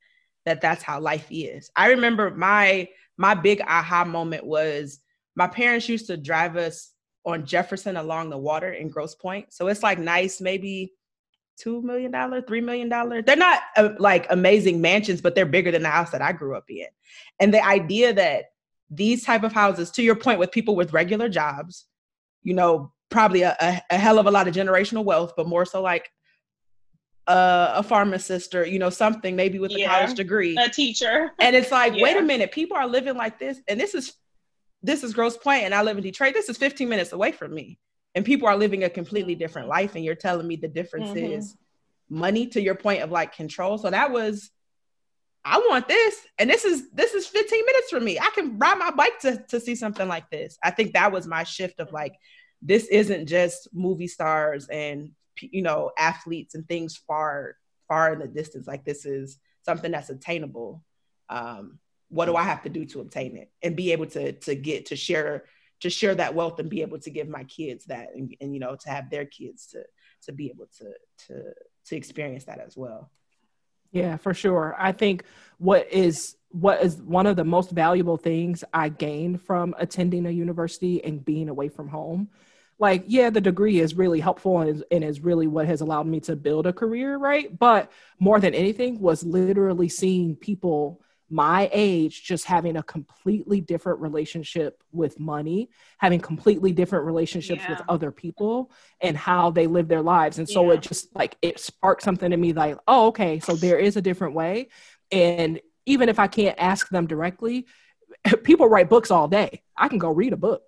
[0.45, 1.71] that that's how life is.
[1.75, 5.01] I remember my my big aha moment was
[5.37, 6.91] my parents used to drive us
[7.25, 9.53] on Jefferson along the water in Grosse Pointe.
[9.53, 10.93] So it's like nice, maybe
[11.57, 13.23] two million dollar, three million dollar.
[13.23, 16.57] They're not uh, like amazing mansions, but they're bigger than the house that I grew
[16.57, 16.87] up in.
[17.41, 18.47] And the idea that
[18.91, 21.87] these type of houses, to your point, with people with regular jobs,
[22.43, 25.65] you know, probably a, a, a hell of a lot of generational wealth, but more
[25.65, 26.11] so like
[27.27, 31.33] uh, a pharmacist or you know something maybe with a yeah, college degree, a teacher.
[31.41, 32.03] And it's like, yeah.
[32.03, 34.15] wait a minute, people are living like this, and this is
[34.85, 36.35] this is Grosse and I live in Detroit.
[36.35, 37.79] This is 15 minutes away from me,
[38.15, 39.95] and people are living a completely different life.
[39.95, 41.33] And you're telling me the difference mm-hmm.
[41.33, 41.57] is
[42.11, 43.79] money to your point of like control.
[43.79, 44.51] So that was
[45.45, 46.27] I want this.
[46.39, 48.19] And this is this is 15 minutes for me.
[48.19, 50.59] I can ride my bike to to see something like this.
[50.63, 52.15] I think that was my shift of like
[52.61, 55.11] this isn't just movie stars and
[55.41, 57.57] you know athletes and things far
[57.89, 60.83] far in the distance like this is something that's attainable
[61.29, 61.79] um,
[62.15, 64.87] what do i have to do to obtain it and be able to to get
[64.87, 65.45] to share
[65.81, 68.61] to share that wealth and be able to give my kids that and, and you
[68.61, 69.85] know to have their kids to
[70.23, 70.93] to be able to
[71.27, 71.53] to
[71.87, 73.11] to experience that as well.
[73.93, 74.75] Yeah for sure.
[74.79, 75.25] I think
[75.59, 80.31] what is what is one of the most valuable things i gained from attending a
[80.31, 82.29] university and being away from home
[82.79, 86.07] like yeah the degree is really helpful and is, and is really what has allowed
[86.07, 87.59] me to build a career right?
[87.59, 87.91] But
[88.21, 91.03] more than anything was literally seeing people
[91.35, 95.69] my age just having a completely different relationship with money
[95.99, 97.71] having completely different relationships yeah.
[97.71, 98.71] with other people
[99.01, 100.75] and how they live their lives and so yeah.
[100.75, 104.01] it just like it sparked something in me like oh okay so there is a
[104.01, 104.69] different way
[105.11, 107.67] and even if i can't ask them directly
[108.45, 110.63] people write books all day i can go read a book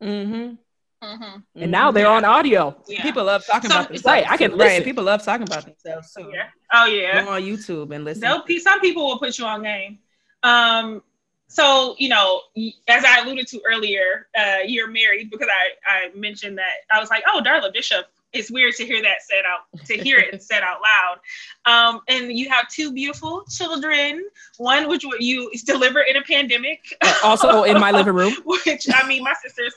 [0.00, 0.54] mm-hmm.
[1.02, 1.62] Mm-hmm.
[1.62, 2.12] And now they're yeah.
[2.12, 2.74] on audio.
[2.88, 3.02] Yeah.
[3.02, 4.06] People love talking so, about themselves.
[4.06, 4.78] Right, I can listen.
[4.78, 6.30] Right, people love talking about themselves too.
[6.32, 6.46] Yeah.
[6.72, 7.24] Oh yeah.
[7.24, 8.22] Go on YouTube and listen.
[8.22, 9.98] They'll, some people will put you on game.
[10.44, 11.02] Um,
[11.48, 12.42] so you know,
[12.88, 17.10] as I alluded to earlier, uh, you're married because I I mentioned that I was
[17.10, 18.06] like, oh, Darla Bishop.
[18.32, 21.20] It's weird to hear that said out to hear it said out loud.
[21.66, 24.24] Um, and you have two beautiful children.
[24.56, 26.80] One which you delivered in a pandemic.
[27.22, 28.34] Also in my living room.
[28.44, 29.74] which I mean, my sister's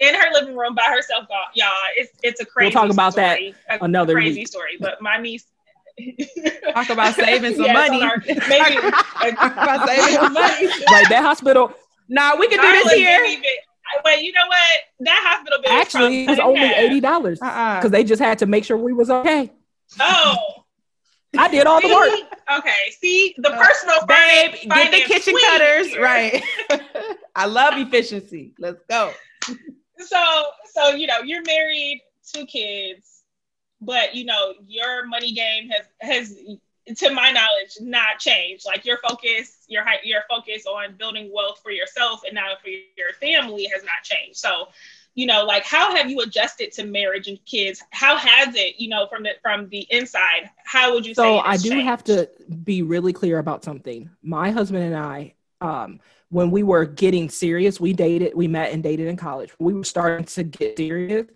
[0.00, 1.70] in her living room by herself, y'all.
[1.96, 2.74] It's it's a crazy.
[2.74, 4.48] We'll talk about story, that another crazy week.
[4.48, 4.76] story.
[4.78, 5.46] But my niece.
[6.74, 8.02] talk about saving some money.
[8.02, 8.74] Our, maybe
[9.36, 10.66] talk about saving some money.
[10.66, 11.72] Right, that hospital.
[12.08, 13.24] Nah, we can do this here.
[13.24, 13.42] Even,
[14.04, 14.78] wait, you know what?
[15.00, 17.88] That hospital bill actually it was only eighty dollars because uh-uh.
[17.88, 19.50] they just had to make sure we was okay.
[20.00, 20.36] Oh.
[21.36, 21.88] I did all see?
[21.88, 22.12] the work.
[22.58, 26.40] Okay, see the uh, personal babe, get the kitchen cutters right.
[27.34, 28.54] I love efficiency.
[28.58, 29.12] Let's go
[29.98, 33.13] so so you know you're married, two kids,
[33.84, 36.38] but you know your money game has has
[36.96, 38.66] to my knowledge not changed.
[38.66, 43.12] Like your focus, your your focus on building wealth for yourself and now for your
[43.20, 44.38] family has not changed.
[44.38, 44.68] So
[45.14, 48.88] you know like how have you adjusted to marriage and kids how has it you
[48.88, 51.84] know from the from the inside how would you so i do changed?
[51.84, 52.28] have to
[52.64, 56.00] be really clear about something my husband and i um
[56.34, 59.52] when we were getting serious, we dated, we met and dated in college.
[59.60, 61.26] We were starting to get serious.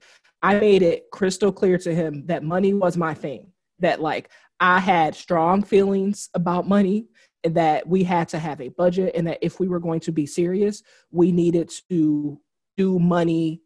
[0.43, 4.31] I made it crystal clear to him that money was my thing, that like
[4.61, 7.07] I had strong feelings about money
[7.45, 10.13] and that we had to have a budget and that if we were going to
[10.13, 12.41] be serious, we needed to
[12.77, 13.63] do money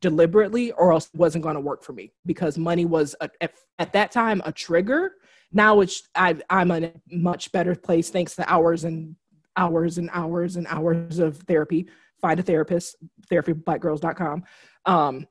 [0.00, 3.54] deliberately or else it wasn't going to work for me because money was a, at,
[3.78, 5.12] at, that time a trigger.
[5.52, 9.14] Now it's I, i'm in a much better place thanks to hours and
[9.56, 11.86] hours and hours and hours of therapy.
[12.20, 12.96] Find a therapist
[13.30, 14.44] therapyblackgirls.com
[14.86, 15.26] um,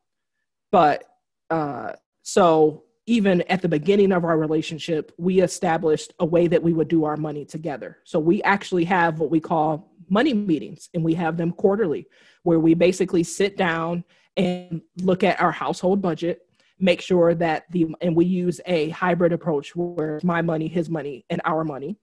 [0.73, 1.03] but
[1.51, 1.93] uh,
[2.23, 6.87] so even at the beginning of our relationship we established a way that we would
[6.87, 7.99] do our money together.
[8.05, 12.07] So we actually have what we call money meetings and we have them quarterly
[12.41, 14.03] where we basically sit down
[14.35, 16.41] and look at our household budget
[16.79, 20.89] make sure that the and we use a hybrid approach where it's my money his
[20.89, 21.97] money and our money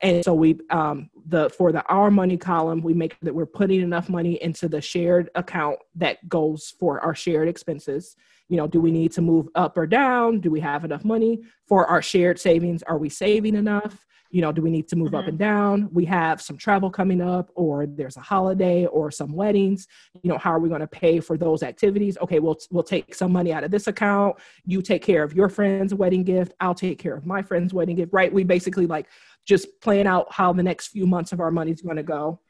[0.00, 3.80] and so we um the for the our money column we make that we're putting
[3.80, 8.16] enough money into the shared account that goes for our shared expenses.
[8.48, 10.40] You know do we need to move up or down?
[10.40, 12.82] Do we have enough money for our shared savings?
[12.82, 14.04] Are we saving enough?
[14.30, 15.16] You know do we need to move mm-hmm.
[15.16, 15.88] up and down?
[15.92, 19.86] We have some travel coming up or there's a holiday or some weddings.
[20.22, 22.18] You know how are we going to pay for those activities?
[22.20, 24.36] Okay we'll we'll take some money out of this account.
[24.66, 26.52] You take care of your friend's wedding gift.
[26.60, 28.30] I'll take care of my friend's wedding gift right?
[28.30, 29.06] We basically like
[29.44, 32.40] just plan out how the next few months of our money is going to go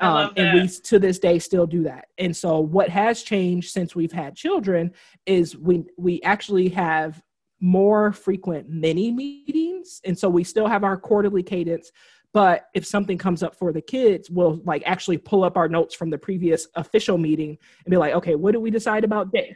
[0.00, 3.94] um, and we to this day still do that and so what has changed since
[3.94, 4.92] we've had children
[5.26, 7.22] is we we actually have
[7.62, 10.00] more frequent mini meetings.
[10.04, 11.92] And so we still have our quarterly cadence.
[12.34, 15.94] But if something comes up for the kids, we'll like actually pull up our notes
[15.94, 19.54] from the previous official meeting and be like, okay, what did we decide about this?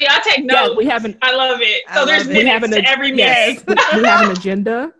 [0.00, 0.70] yeah I take notes.
[0.70, 1.18] Yeah, we haven't.
[1.22, 1.82] I love it.
[1.94, 4.92] So there's minutes we have an, to every yes, we, we have an agenda.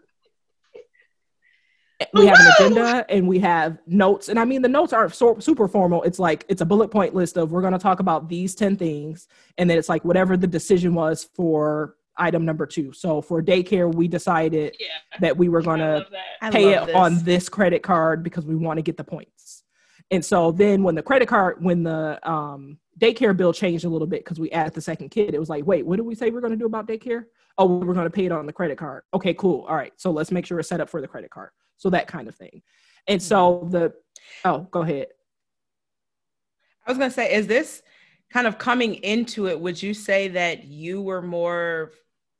[2.15, 5.39] We have an agenda and we have notes and i mean the notes aren't so,
[5.39, 8.29] super formal it's like it's a bullet point list of we're going to talk about
[8.29, 9.29] these 10 things
[9.59, 12.93] and then it's like whatever the decision was for item number two.
[12.93, 14.89] So for daycare, we decided yeah.
[15.21, 16.07] that we were going to
[16.51, 16.95] pay it this.
[16.95, 19.65] on this credit card because we want to get the points.
[20.11, 24.07] And so then when the credit card, when the um, daycare bill changed a little
[24.07, 26.31] bit because we added the second kid, it was like, wait, what did we say
[26.31, 27.25] we're going to do about daycare?
[27.59, 29.05] Oh, we're going to pay it on the credit card.
[29.15, 29.65] Okay, cool.
[29.69, 29.93] All right.
[29.97, 31.51] So let's make sure it's set up for the credit card.
[31.81, 32.61] So that kind of thing.
[33.09, 33.71] And so mm-hmm.
[33.71, 33.95] the,
[34.45, 35.07] oh, go ahead.
[36.87, 37.83] I was going to say, is this
[38.31, 41.93] kind of coming into it, would you say that you were more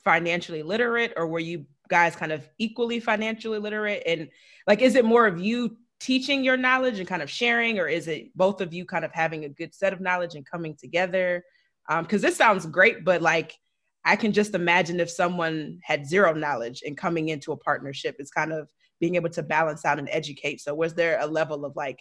[0.05, 4.03] financially literate or were you guys kind of equally financially literate?
[4.05, 4.29] And
[4.67, 8.09] like, is it more of you teaching your knowledge and kind of sharing, or is
[8.09, 11.43] it both of you kind of having a good set of knowledge and coming together?
[11.89, 13.57] Because um, this sounds great, but like,
[14.05, 18.31] I can just imagine if someone had zero knowledge and coming into a partnership, it's
[18.31, 18.71] kind of
[19.01, 20.61] being able to balance out and educate.
[20.61, 22.01] So, was there a level of like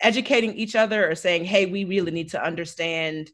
[0.00, 3.30] educating each other or saying, hey, we really need to understand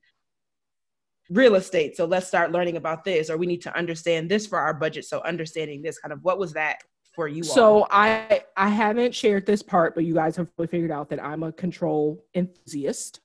[1.31, 1.97] real estate.
[1.97, 5.05] So let's start learning about this, or we need to understand this for our budget.
[5.05, 6.79] So understanding this kind of what was that
[7.15, 7.43] for you?
[7.43, 7.89] So all?
[7.91, 11.43] I I haven't shared this part, but you guys have really figured out that I'm
[11.43, 13.21] a control enthusiast.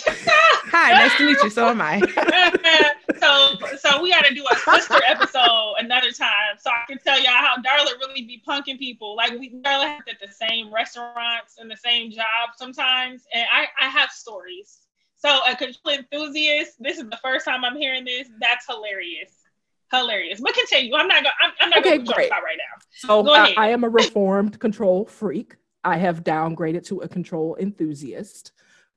[0.06, 1.50] Hi, nice to meet you.
[1.50, 2.00] So am I.
[3.18, 7.18] so so we got to do a sister episode another time, so I can tell
[7.20, 9.16] y'all how Darla really be punking people.
[9.16, 13.88] Like we Darla at the same restaurants and the same job sometimes, and I I
[13.88, 14.80] have stories.
[15.16, 16.74] So a control enthusiast.
[16.78, 18.28] This is the first time I'm hearing this.
[18.40, 19.32] That's hilarious.
[19.92, 20.40] Hilarious.
[20.40, 20.94] But continue.
[20.94, 21.34] I'm not going.
[21.42, 22.82] I'm, I'm not okay, going to right now.
[22.90, 25.56] So I, I am a reformed control freak.
[25.84, 28.52] I have downgraded to a control enthusiast.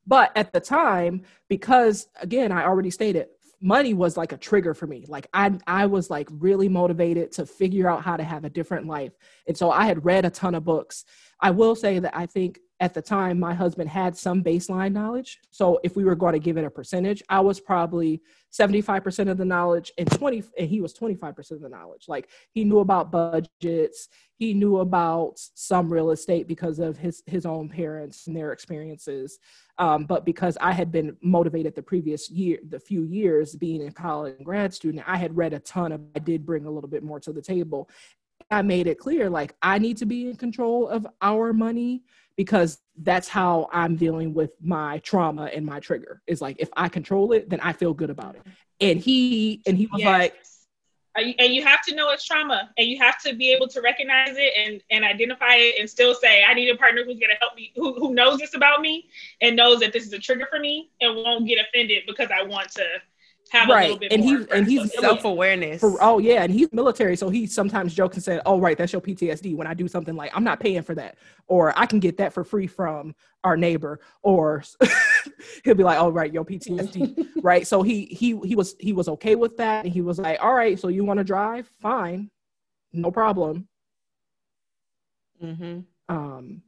[0.08, 3.28] But at the time, because again, I already stated
[3.62, 5.06] money was like a trigger for me.
[5.08, 8.88] Like I I was like really motivated to figure out how to have a different
[8.88, 9.14] life.
[9.48, 11.06] And so I had read a ton of books.
[11.42, 15.40] I will say that I think at the time my husband had some baseline knowledge.
[15.52, 18.22] So if we were going to give it a percentage i was probably
[18.52, 22.06] 75% of the knowledge and 20 and he was 25% of the knowledge.
[22.08, 27.46] Like he knew about budgets he knew about some real estate because of his his
[27.46, 29.40] own parents and their experiences.
[29.78, 33.92] Um, but because i had been motivated the previous year the few years being in
[33.92, 36.90] college and grad student i had read a ton of i did bring a little
[36.90, 37.90] bit more to the table.
[38.52, 42.04] I made it clear like I need to be in control of our money
[42.40, 46.22] because that's how I'm dealing with my trauma and my trigger.
[46.26, 48.44] Is like if I control it, then I feel good about it.
[48.80, 50.08] And he and he was yes.
[50.08, 50.36] like
[51.38, 54.38] and you have to know it's trauma and you have to be able to recognize
[54.38, 57.36] it and, and identify it and still say i need a partner who's going to
[57.42, 59.10] help me who, who knows this about me
[59.42, 62.42] and knows that this is a trigger for me and won't get offended because i
[62.42, 62.86] want to
[63.52, 63.98] have right.
[64.12, 65.84] and he's and he's self awareness.
[65.84, 69.02] Oh yeah, and he's military, so he sometimes jokes and said, "Oh right, that's your
[69.02, 72.18] PTSD." When I do something like, "I'm not paying for that," or "I can get
[72.18, 74.64] that for free from our neighbor," or
[75.64, 77.66] he'll be like, "Oh right, your PTSD." right.
[77.68, 80.54] So he he he was he was okay with that, and he was like, "All
[80.54, 81.70] right, so you want to drive?
[81.80, 82.30] Fine,
[82.94, 83.68] no problem."
[85.44, 85.80] Mm-hmm.
[86.10, 86.62] Um,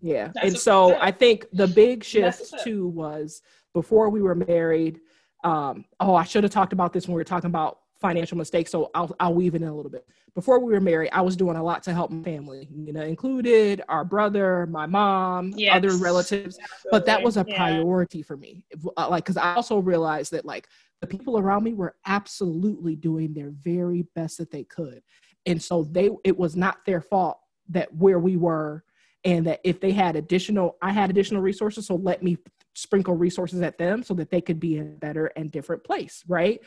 [0.00, 0.30] yeah.
[0.34, 3.42] That's and so I think the big shift too was
[3.74, 5.00] before we were married.
[5.44, 8.70] Um, oh, I should have talked about this when we were talking about financial mistakes.
[8.70, 10.06] So I'll, I'll weave it in a little bit.
[10.34, 13.02] Before we were married, I was doing a lot to help my family, you know,
[13.02, 15.76] included our brother, my mom, yes.
[15.76, 16.58] other relatives.
[16.60, 16.90] Absolutely.
[16.90, 17.56] But that was a yeah.
[17.56, 18.64] priority for me.
[18.96, 20.68] Uh, like, cause I also realized that like
[21.00, 25.02] the people around me were absolutely doing their very best that they could.
[25.46, 28.84] And so they, it was not their fault that where we were
[29.24, 32.38] and that if they had additional i had additional resources so let me
[32.78, 36.22] sprinkle resources at them so that they could be in a better and different place
[36.28, 36.60] right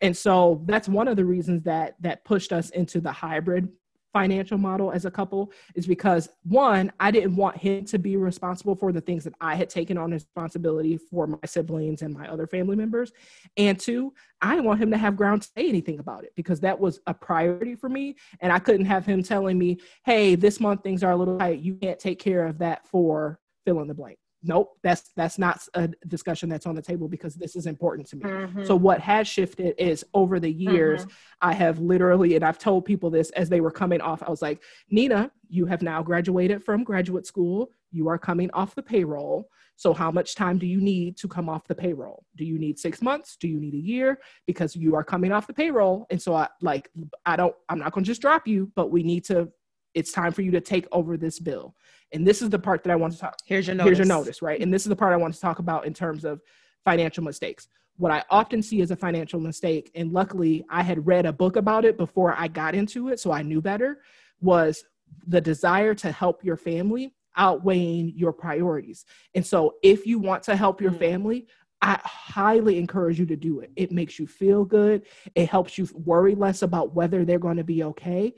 [0.00, 3.68] and so that's one of the reasons that that pushed us into the hybrid
[4.12, 8.74] financial model as a couple is because one, I didn't want him to be responsible
[8.74, 12.46] for the things that I had taken on responsibility for my siblings and my other
[12.46, 13.12] family members.
[13.56, 16.60] And two, I didn't want him to have ground to say anything about it because
[16.60, 18.16] that was a priority for me.
[18.40, 21.60] And I couldn't have him telling me, hey, this month things are a little tight.
[21.60, 25.60] You can't take care of that for fill in the blank nope that's that's not
[25.74, 28.22] a discussion that's on the table because this is important to me.
[28.22, 28.64] Mm-hmm.
[28.64, 31.48] so what has shifted is over the years mm-hmm.
[31.48, 34.42] i have literally and i've told people this as they were coming off i was
[34.42, 37.70] like nina you have now graduated from graduate school.
[37.90, 39.48] You are coming off the payroll.
[39.76, 42.24] So how much time do you need to come off the payroll?
[42.36, 43.36] Do you need six months?
[43.36, 44.18] Do you need a year?
[44.46, 46.06] Because you are coming off the payroll.
[46.10, 46.90] And so i like
[47.24, 49.48] i don't i'm not going to just drop you but we need to
[49.94, 51.74] it's time for you to take over this bill.
[52.12, 53.36] And this is the part that I want to talk.
[53.44, 53.88] Here's your notice.
[53.88, 54.60] Here's your notice, right?
[54.60, 56.40] And this is the part I want to talk about in terms of
[56.84, 57.68] financial mistakes.
[57.96, 61.56] What I often see as a financial mistake, and luckily I had read a book
[61.56, 64.00] about it before I got into it, so I knew better,
[64.40, 64.84] was
[65.26, 69.04] the desire to help your family outweighing your priorities.
[69.34, 70.98] And so if you want to help your mm.
[70.98, 71.46] family,
[71.80, 73.70] I highly encourage you to do it.
[73.76, 75.02] It makes you feel good.
[75.34, 78.34] It helps you worry less about whether they're going to be okay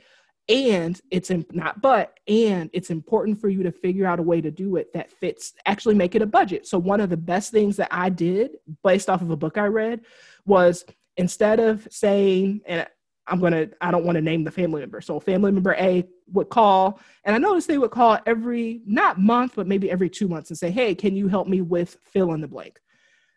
[0.51, 4.41] and it's in, not but and it's important for you to figure out a way
[4.41, 6.67] to do it that fits actually make it a budget.
[6.67, 9.67] So one of the best things that i did based off of a book i
[9.67, 10.01] read
[10.45, 10.85] was
[11.17, 12.87] instead of saying and
[13.29, 15.01] i'm to i don't want to name the family member.
[15.01, 19.53] So family member a would call and i noticed they would call every not month
[19.55, 22.41] but maybe every two months and say hey can you help me with fill in
[22.41, 22.81] the blank?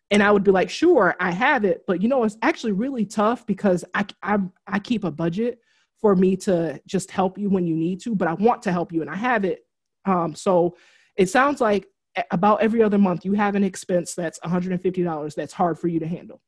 [0.09, 3.05] And i would be like sure i have it but you know it's actually really
[3.05, 5.59] tough because i i, I keep a budget
[6.03, 8.91] for me to just help you when you need to, but I want to help
[8.91, 9.65] you and I have it.
[10.03, 10.75] Um, so
[11.15, 11.87] it sounds like
[12.29, 16.05] about every other month you have an expense that's $150 that's hard for you to
[16.05, 16.41] handle.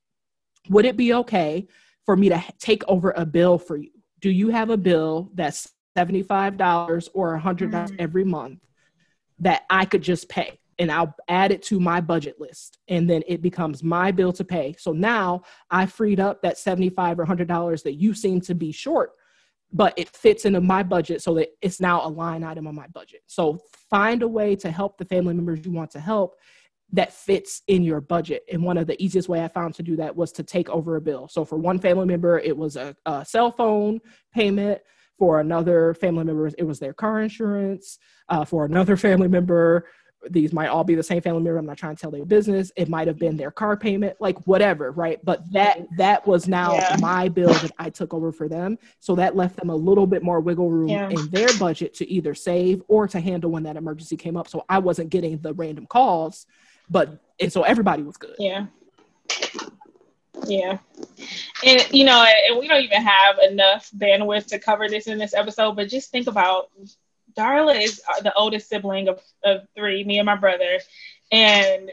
[0.68, 1.70] Would it be okay
[2.06, 3.92] for me to take over a bill for you?
[4.20, 7.96] Do you have a bill that's $75 or $100 mm-hmm.
[7.98, 8.60] every month
[9.40, 10.60] that I could just pay?
[10.78, 12.80] and I'll add it to my budget list.
[12.90, 14.76] And then it becomes my bill to pay.
[14.78, 19.12] So now I freed up that 75 or $100 that you seem to be short
[19.72, 22.88] but it fits into my budget so that it's now a line item on my
[22.88, 23.22] budget.
[23.28, 23.60] So
[23.90, 26.36] find a way to help the family members you want to help
[26.94, 28.44] that fits in your budget.
[28.52, 30.96] And one of the easiest way I found to do that was to take over
[30.96, 31.28] a bill.
[31.28, 34.00] So for one family member, it was a, a cell phone
[34.34, 34.82] payment.
[35.18, 37.98] For another family member, it was their car insurance.
[38.28, 39.88] Uh, for another family member,
[40.30, 42.72] these might all be the same family member i'm not trying to tell their business
[42.76, 46.74] it might have been their car payment like whatever right but that that was now
[46.74, 46.96] yeah.
[47.00, 50.24] my bill that i took over for them so that left them a little bit
[50.24, 51.10] more wiggle room yeah.
[51.10, 54.64] in their budget to either save or to handle when that emergency came up so
[54.70, 56.46] i wasn't getting the random calls
[56.90, 58.66] but and so everybody was good yeah
[60.48, 60.78] yeah.
[61.64, 65.34] And you know, and we don't even have enough bandwidth to cover this in this
[65.34, 66.70] episode, but just think about
[67.38, 70.80] Darla is uh, the oldest sibling of, of three, me and my brother.
[71.32, 71.90] And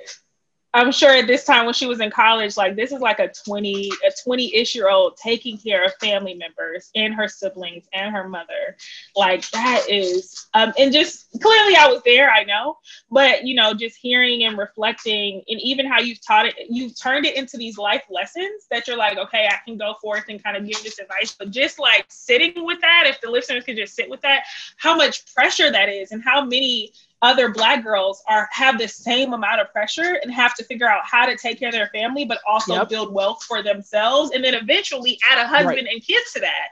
[0.75, 3.29] I'm sure at this time when she was in college, like this is like a
[3.29, 8.27] 20, a 20-ish year old taking care of family members and her siblings and her
[8.27, 8.77] mother.
[9.15, 12.79] Like that is um and just clearly I was there, I know,
[13.11, 17.27] but you know, just hearing and reflecting and even how you've taught it, you've turned
[17.27, 20.57] it into these life lessons that you're like, okay, I can go forth and kind
[20.57, 21.35] of give this advice.
[21.39, 24.45] But just like sitting with that, if the listeners could just sit with that,
[24.79, 26.93] how much pressure that is and how many
[27.23, 31.03] other black girls are have the same amount of pressure and have to figure out
[31.05, 32.89] how to take care of their family but also yep.
[32.89, 35.87] build wealth for themselves and then eventually add a husband right.
[35.87, 36.69] and kids to that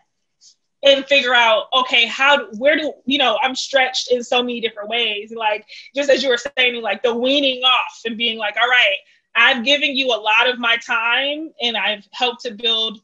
[0.82, 4.88] and figure out okay how where do you know i'm stretched in so many different
[4.88, 8.68] ways like just as you were saying like the weaning off and being like all
[8.68, 8.96] right
[9.36, 13.01] i've given you a lot of my time and i've helped to build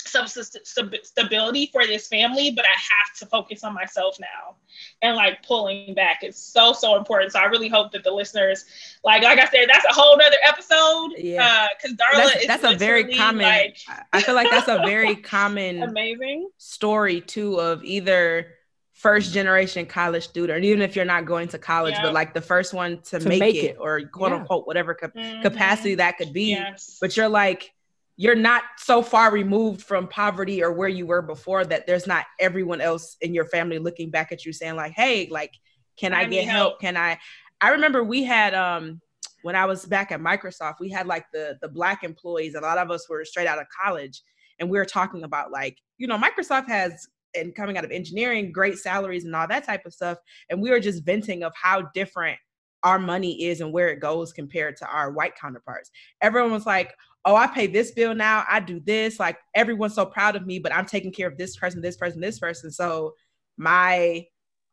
[0.00, 4.56] stability for this family, but I have to focus on myself now.
[5.02, 7.32] And like pulling back is so so important.
[7.32, 8.64] So I really hope that the listeners,
[9.04, 11.12] like like I said, that's a whole nother episode.
[11.18, 13.42] Yeah, because uh, Darla that's, that's a very common.
[13.42, 13.78] Like,
[14.12, 18.54] I feel like that's a very common amazing story too of either
[19.00, 22.40] first generation college student, or even if you're not going to college, but like the
[22.40, 23.76] first one to, to make, make, it, it.
[23.80, 24.36] or quote yeah.
[24.36, 25.40] unquote whatever cap- mm-hmm.
[25.40, 26.50] capacity that could be.
[26.50, 26.98] Yes.
[27.00, 27.72] But you're like
[28.20, 32.26] you're not so far removed from poverty or where you were before that there's not
[32.38, 35.54] everyone else in your family looking back at you saying like, "Hey, like,
[35.96, 36.72] can I, I get help?
[36.72, 36.80] help?
[36.82, 37.18] Can I?"
[37.62, 39.00] I remember we had um
[39.40, 42.54] when I was back at Microsoft, we had like the the black employees.
[42.54, 44.20] A lot of us were straight out of college,
[44.58, 48.52] and we were talking about like, you know, Microsoft has and coming out of engineering,
[48.52, 50.18] great salaries and all that type of stuff.
[50.50, 52.38] And we were just venting of how different
[52.82, 55.90] our money is and where it goes compared to our white counterparts.
[56.20, 56.94] Everyone was like,
[57.24, 59.20] oh, I pay this bill now, I do this.
[59.20, 62.20] Like everyone's so proud of me, but I'm taking care of this person, this person,
[62.20, 62.70] this person.
[62.70, 63.14] So
[63.56, 64.26] my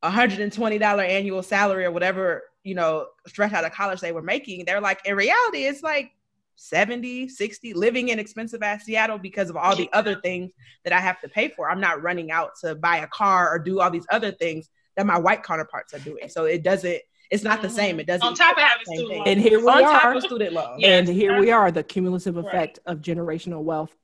[0.03, 4.81] $120 annual salary or whatever, you know, stretch out of college they were making, they're
[4.81, 6.11] like, in reality, it's like
[6.55, 10.51] 70, 60, living in expensive ass Seattle because of all the other things
[10.83, 11.69] that I have to pay for.
[11.69, 15.05] I'm not running out to buy a car or do all these other things that
[15.05, 16.29] my white counterparts are doing.
[16.29, 17.01] So it doesn't
[17.31, 17.99] it's not the same.
[17.99, 18.25] It doesn't.
[18.25, 19.23] On top of having student loans.
[19.27, 20.01] And here we on are.
[20.01, 20.83] Top of student loans.
[20.83, 22.93] And here we are, the cumulative effect right.
[22.93, 23.95] of generational wealth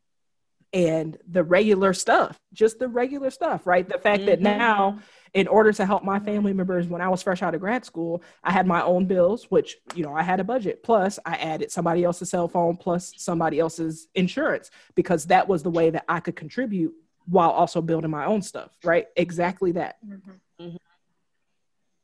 [0.73, 3.87] and the regular stuff, just the regular stuff, right?
[3.87, 4.29] The fact mm-hmm.
[4.29, 4.99] that now,
[5.35, 8.23] in order to help my family members, when I was fresh out of grad school,
[8.43, 10.81] I had my own bills, which, you know, I had a budget.
[10.81, 15.69] Plus, I added somebody else's cell phone, plus somebody else's insurance, because that was the
[15.69, 16.93] way that I could contribute
[17.25, 19.05] while also building my own stuff, right?
[19.15, 19.97] Exactly that.
[20.03, 20.31] Mm-hmm.
[20.59, 20.75] Mm-hmm.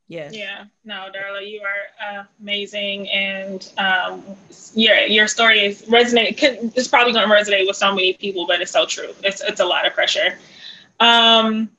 [0.10, 0.36] Yes.
[0.36, 0.66] Yeah.
[0.84, 4.24] No, Darla, you are amazing, and um,
[4.74, 6.40] your your story is resonate.
[6.76, 9.14] It's probably going to resonate with so many people, but it's so true.
[9.24, 10.40] It's it's a lot of pressure.
[11.00, 11.70] Um,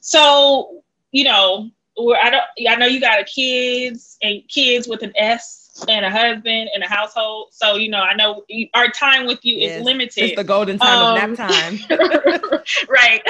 [0.00, 2.44] so you know, I don't.
[2.66, 6.82] I know you got a kids and kids with an S and a husband and
[6.82, 7.48] a household.
[7.52, 9.80] So, you know, I know our time with you yes.
[9.80, 10.24] is limited.
[10.24, 11.78] It's the golden time um, of nap time.
[12.88, 13.22] right.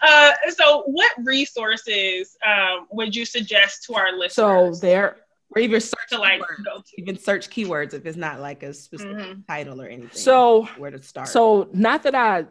[0.02, 4.34] uh, so, what resources um, would you suggest to our listeners?
[4.34, 5.16] So, there,
[5.50, 9.16] or even search to like keywords, even search keywords if it's not like a specific
[9.16, 9.40] mm-hmm.
[9.48, 10.10] title or anything.
[10.12, 11.28] So, where to start?
[11.28, 12.46] So, not that I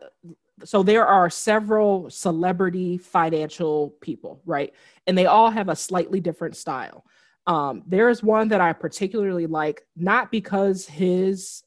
[0.63, 4.73] so there are several celebrity financial people, right?
[5.05, 7.05] And they all have a slightly different style.
[7.47, 11.63] Um, there's one that I particularly like, not because his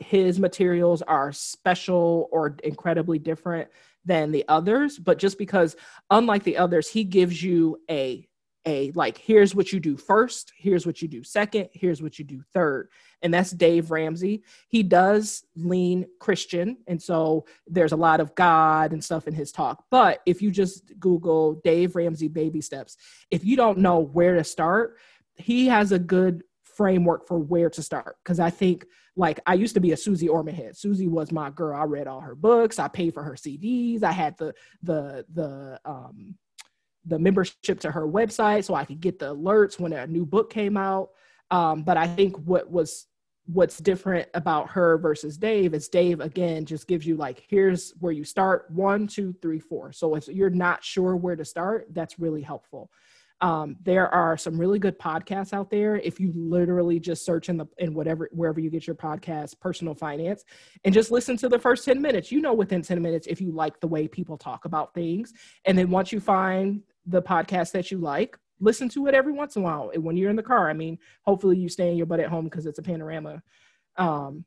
[0.00, 3.68] his materials are special or incredibly different
[4.04, 5.76] than the others, but just because,
[6.10, 8.26] unlike the others, he gives you a
[8.66, 12.24] a like here's what you do first here's what you do second here's what you
[12.24, 12.88] do third.
[13.22, 14.42] And that's dave ramsey.
[14.68, 19.52] He does lean christian and so there's a lot of god and stuff in his
[19.52, 19.84] talk.
[19.90, 22.96] But if you just google dave ramsey baby steps
[23.30, 24.98] if you don't know where to start
[25.36, 28.16] he has a good framework for where to start.
[28.22, 28.86] Because i think
[29.16, 30.76] like i used to be a susie orman head.
[30.76, 31.78] Susie was my girl.
[31.78, 32.78] I read all her books.
[32.78, 36.36] I paid for her cds i had the the the um
[37.06, 40.50] the membership to her website so I could get the alerts when a new book
[40.50, 41.10] came out.
[41.50, 43.06] Um, but I think what was
[43.46, 48.12] what's different about her versus Dave is Dave again just gives you like here's where
[48.12, 49.92] you start one, two, three, four.
[49.92, 52.90] So if you're not sure where to start, that's really helpful.
[53.40, 55.96] Um, there are some really good podcasts out there.
[55.96, 59.94] If you literally just search in the in whatever wherever you get your podcast, personal
[59.94, 60.44] finance,
[60.84, 63.50] and just listen to the first 10 minutes, you know within 10 minutes if you
[63.50, 65.34] like the way people talk about things.
[65.66, 69.56] And then once you find the podcast that you like, listen to it every once
[69.56, 70.70] in a while when you're in the car.
[70.70, 73.42] I mean, hopefully you stay in your butt at home because it's a panorama.
[73.96, 74.44] Um,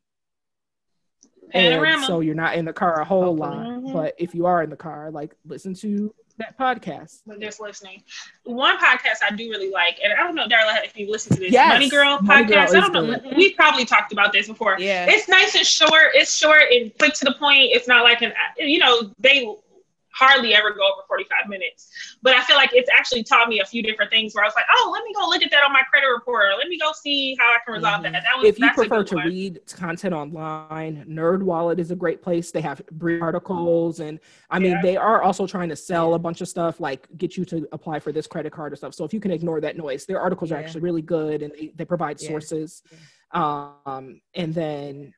[1.50, 2.06] panorama.
[2.06, 3.66] so you're not in the car a whole lot.
[3.66, 3.92] Mm-hmm.
[3.92, 7.20] But if you are in the car, like listen to that podcast.
[7.24, 8.02] When just listening.
[8.44, 11.40] One podcast I do really like, and I don't know, Darla, if you listen to
[11.40, 11.72] this yes.
[11.72, 12.72] Money Girl Money podcast.
[12.72, 13.18] Girl I don't know.
[13.18, 13.36] Good.
[13.36, 14.76] We probably talked about this before.
[14.78, 15.06] Yeah.
[15.08, 16.10] It's nice and short.
[16.14, 17.70] It's short and quick to the point.
[17.72, 19.54] It's not like an, you know, they
[20.18, 21.88] hardly ever go over 45 minutes.
[22.22, 24.54] But I feel like it's actually taught me a few different things where I was
[24.56, 26.78] like, oh, let me go look at that on my credit report, or let me
[26.78, 28.12] go see how I can resolve mm-hmm.
[28.12, 28.24] that.
[28.24, 29.26] that was, if you prefer to one.
[29.26, 32.50] read content online, NerdWallet is a great place.
[32.50, 34.18] They have brief articles, and
[34.50, 34.82] I mean, yeah.
[34.82, 38.00] they are also trying to sell a bunch of stuff, like get you to apply
[38.00, 38.94] for this credit card or stuff.
[38.94, 40.56] So if you can ignore that noise, their articles yeah.
[40.56, 42.82] are actually really good, and they, they provide sources.
[43.32, 45.14] Um, and then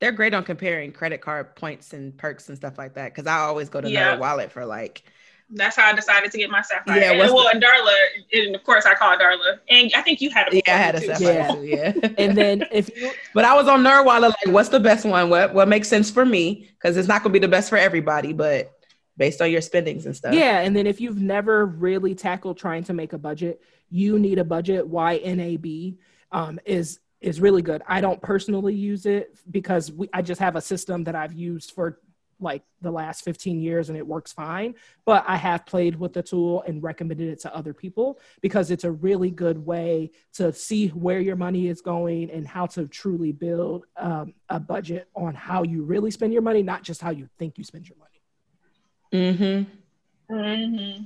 [0.00, 3.14] they're great on comparing credit card points and perks and stuff like that.
[3.14, 4.16] Cause I always go to yeah.
[4.16, 5.04] Wallet for like.
[5.52, 6.96] That's how I decided to get my Sapphire.
[6.96, 7.96] Yeah, and, well, the- and Darla,
[8.32, 10.94] and of course I called Darla, and I think you had a yeah, I had
[10.94, 11.52] a Sapphire yeah.
[11.52, 11.64] too.
[11.64, 15.28] Yeah, and then if you, but I was on NerdWallet like, what's the best one?
[15.28, 16.70] What what makes sense for me?
[16.74, 18.72] Because it's not gonna be the best for everybody, but
[19.16, 20.34] based on your spendings and stuff.
[20.34, 24.38] Yeah, and then if you've never really tackled trying to make a budget, you need
[24.38, 24.88] a budget.
[24.88, 25.96] YNAB
[26.30, 27.82] um, is is really good.
[27.86, 31.72] I don't personally use it because we, I just have a system that I've used
[31.72, 31.98] for
[32.40, 34.74] like the last 15 years and it works fine.
[35.04, 38.84] But I have played with the tool and recommended it to other people because it's
[38.84, 43.32] a really good way to see where your money is going and how to truly
[43.32, 47.28] build um, a budget on how you really spend your money, not just how you
[47.38, 48.10] think you spend your money.
[49.12, 50.34] Mm-hmm.
[50.34, 51.04] Mm-hmm.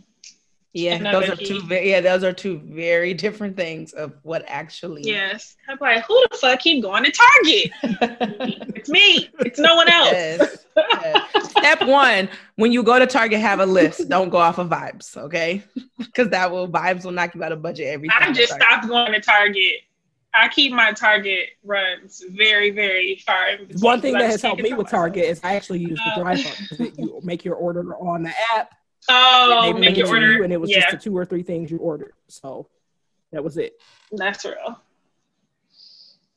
[0.75, 1.47] Yeah, Another those are key.
[1.47, 1.63] two.
[1.63, 5.03] Ve- yeah, those are two very different things of what actually.
[5.03, 5.55] Yes.
[5.69, 7.71] I'm like, who the fuck keep going to Target?
[8.75, 9.31] it's me.
[9.39, 10.11] It's no one else.
[10.11, 11.51] Yes, yes.
[11.51, 14.09] Step one: when you go to Target, have a list.
[14.09, 15.63] Don't go off of vibes, okay?
[15.97, 18.23] Because that will vibes will knock you out of budget every time.
[18.23, 19.83] I at just stopped going to Target.
[20.35, 23.51] I keep my Target runs very, very far.
[23.51, 24.91] in between One thing I that just has can't helped me with.
[24.91, 26.81] Target is I actually use the drive up.
[26.81, 28.75] Uh, you make your order on the app.
[29.09, 30.33] Oh, they make your it order.
[30.35, 32.15] you, and it was yeah, just the two or three things you ordered.
[32.29, 32.69] So
[33.33, 33.81] that was it.
[34.13, 34.81] that's real.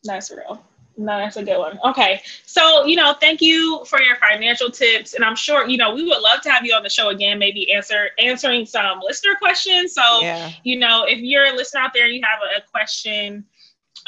[0.03, 0.63] That's real.
[0.99, 1.79] No, that's a good one.
[1.85, 2.21] Okay.
[2.45, 5.13] So, you know, thank you for your financial tips.
[5.13, 7.37] And I'm sure, you know, we would love to have you on the show again,
[7.37, 9.93] maybe answer answering some listener questions.
[9.93, 10.51] So, Yeah.
[10.63, 13.45] you know, if you're a listener out there and you have a, a question,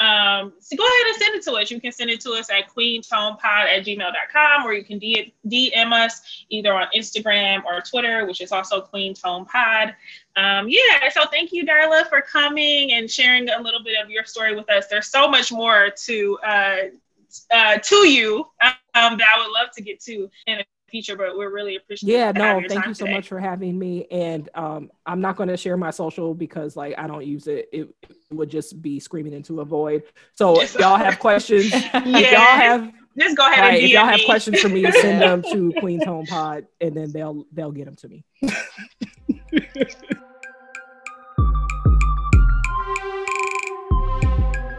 [0.00, 1.70] um, so go ahead and send it to us.
[1.70, 6.44] You can send it to us at queentonepod at gmail.com or you can DM us
[6.48, 9.94] either on Instagram or Twitter, which is also Queen Tone Pod.
[10.36, 14.24] Um, yeah, so thank you, Darla, for coming and sharing a little bit of your
[14.24, 14.86] story with us.
[14.86, 16.76] There's so much more to uh,
[17.50, 21.36] uh, to you um, that I would love to get to in the future, but
[21.36, 22.12] we're really appreciative.
[22.12, 23.16] Yeah, no, thank you so today.
[23.16, 24.06] much for having me.
[24.10, 27.68] And um, I'm not going to share my social because like I don't use it.
[27.72, 27.88] It
[28.30, 30.02] would just be screaming into a void.
[30.34, 34.06] So if y'all have questions, if y'all have Just go ahead right, and if y'all
[34.06, 37.86] have questions for me, send them to Queen's Home Pod, and then they'll they'll get
[37.86, 38.24] them to me.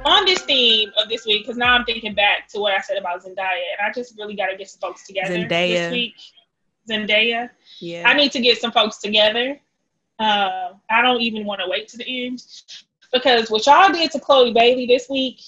[0.06, 2.97] On this theme of this week, because now I'm thinking back to what I said
[2.97, 3.38] about Zendaya,
[3.78, 5.70] and I just really got to get some folks together Zendaya.
[5.74, 6.16] this week.
[6.89, 7.49] Zendaya.
[7.80, 8.08] Yeah.
[8.08, 9.60] I need to get some folks together.
[10.20, 12.43] Uh, I don't even want to wait to the end
[13.14, 15.39] because what y'all did to Chloe Bailey this week,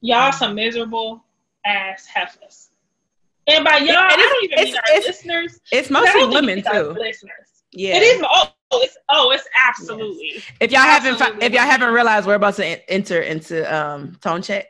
[0.00, 1.22] y'all some miserable
[1.64, 2.70] ass heifers.
[3.48, 5.60] And by y'all, I don't even mean it's- our it's- listeners.
[5.70, 6.90] it's mostly women too.
[6.98, 7.46] Listeners.
[7.72, 7.96] Yeah.
[7.96, 8.22] It is.
[8.28, 10.42] Oh, it's oh, it's absolutely.
[10.60, 14.42] If y'all haven't, fi- if y'all haven't realized, we're about to enter into um tone
[14.42, 14.66] check.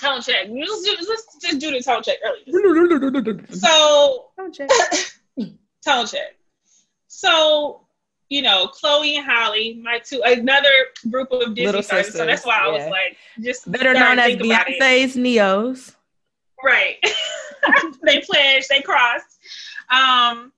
[0.00, 0.48] Tone check.
[0.48, 2.42] Let's, do- let's just do the tone check early.
[3.54, 4.68] So Tone check.
[5.84, 6.36] tone check.
[7.08, 7.82] So,
[8.28, 10.68] you know, Chloe and Halle, my two, another
[11.10, 12.12] group of Disney Little stars.
[12.12, 12.72] So that's why I yeah.
[12.72, 14.80] was like, just Better known as to think about it.
[14.80, 15.94] Beyonce's Neos.
[16.64, 16.96] Right.
[18.02, 19.38] they pledged, they crossed.
[19.90, 20.52] Um,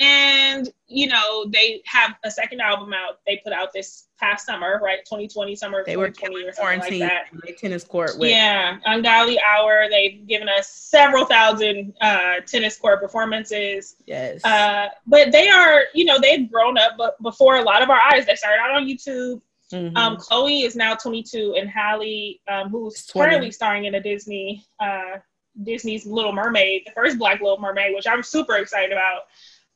[0.00, 3.20] and you know, they have a second album out.
[3.26, 4.98] They put out this past summer, right?
[5.04, 7.10] 2020 summer They were 2020 or something like
[7.44, 7.58] that.
[7.58, 8.30] tennis court with.
[8.30, 9.86] Yeah, Ungodly Hour.
[9.88, 13.96] They've given us several thousand uh, tennis court performances.
[14.06, 14.44] Yes.
[14.44, 18.00] Uh, but they are, you know, they've grown up but before a lot of our
[18.12, 18.26] eyes.
[18.26, 19.40] They started out on YouTube.
[19.72, 19.96] Mhm.
[19.96, 23.30] Um, Chloe is now 22, and Halle, um, who's 20.
[23.30, 25.18] currently starring in a Disney, uh,
[25.62, 29.22] Disney's Little Mermaid, the first Black Little Mermaid, which I'm super excited about.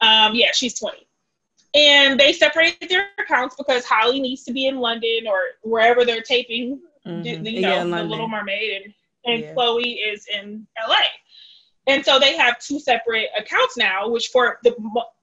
[0.04, 1.06] Um, yeah, she's 20.
[1.74, 6.22] And they separated their accounts because Halle needs to be in London or wherever they're
[6.22, 7.42] taping Mhm.
[7.44, 8.94] the, you Yeah, know, in the Little Mermaid, and
[9.26, 9.52] and Yeah.
[9.54, 11.02] Chloe is in LA.
[11.86, 14.72] And so they have two separate accounts now, which for the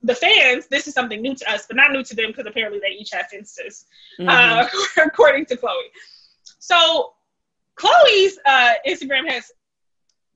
[0.03, 2.79] the fans, this is something new to us, but not new to them because apparently
[2.79, 3.85] they each have Instas,
[4.19, 4.27] Mhm.
[4.29, 4.67] uh,
[5.07, 5.91] according to Chloe.
[6.59, 6.77] So
[7.75, 9.51] Chloe's uh, Instagram has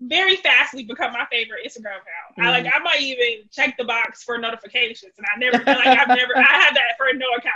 [0.07, 2.39] very fastly become my favorite Instagram account.
[2.39, 6.07] I like I might even check the box for notifications, and I never like I've
[6.07, 7.53] never I have that for no account.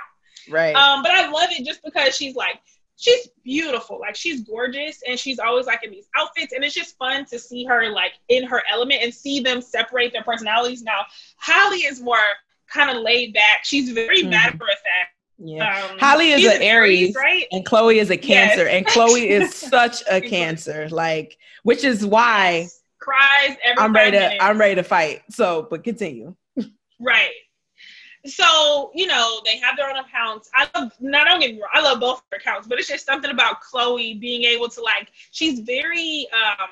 [0.50, 0.76] right.
[0.76, 2.60] Um, but I love it just because she's like,
[2.98, 4.00] she's beautiful.
[4.00, 6.54] Like she's gorgeous and she's always like in these outfits.
[6.54, 10.12] And it's just fun to see her like in her element and see them separate
[10.14, 10.82] their personalities.
[10.84, 11.06] Now,
[11.38, 12.18] Halle is more
[12.68, 13.64] kind of laid back.
[13.64, 14.30] She's very Mhm.
[14.30, 15.16] matter of fact.
[15.42, 15.88] Yeah.
[15.92, 17.46] Um, Halle is an Aries, right?
[17.52, 18.74] and Chloe is a Cancer, Yes.
[18.74, 20.90] and Chloe is such a Cancer.
[20.90, 22.68] Like, which is why
[23.00, 24.44] Cries every I'm ready to minutes.
[24.44, 25.22] I'm ready to fight.
[25.30, 26.36] So, but continue.
[27.00, 27.32] Right.
[28.26, 30.50] So, you know, they have their own accounts.
[30.54, 33.32] I love not don't get me wrong, I love both accounts, but it's just something
[33.32, 36.68] about Chloe being able to like she's very um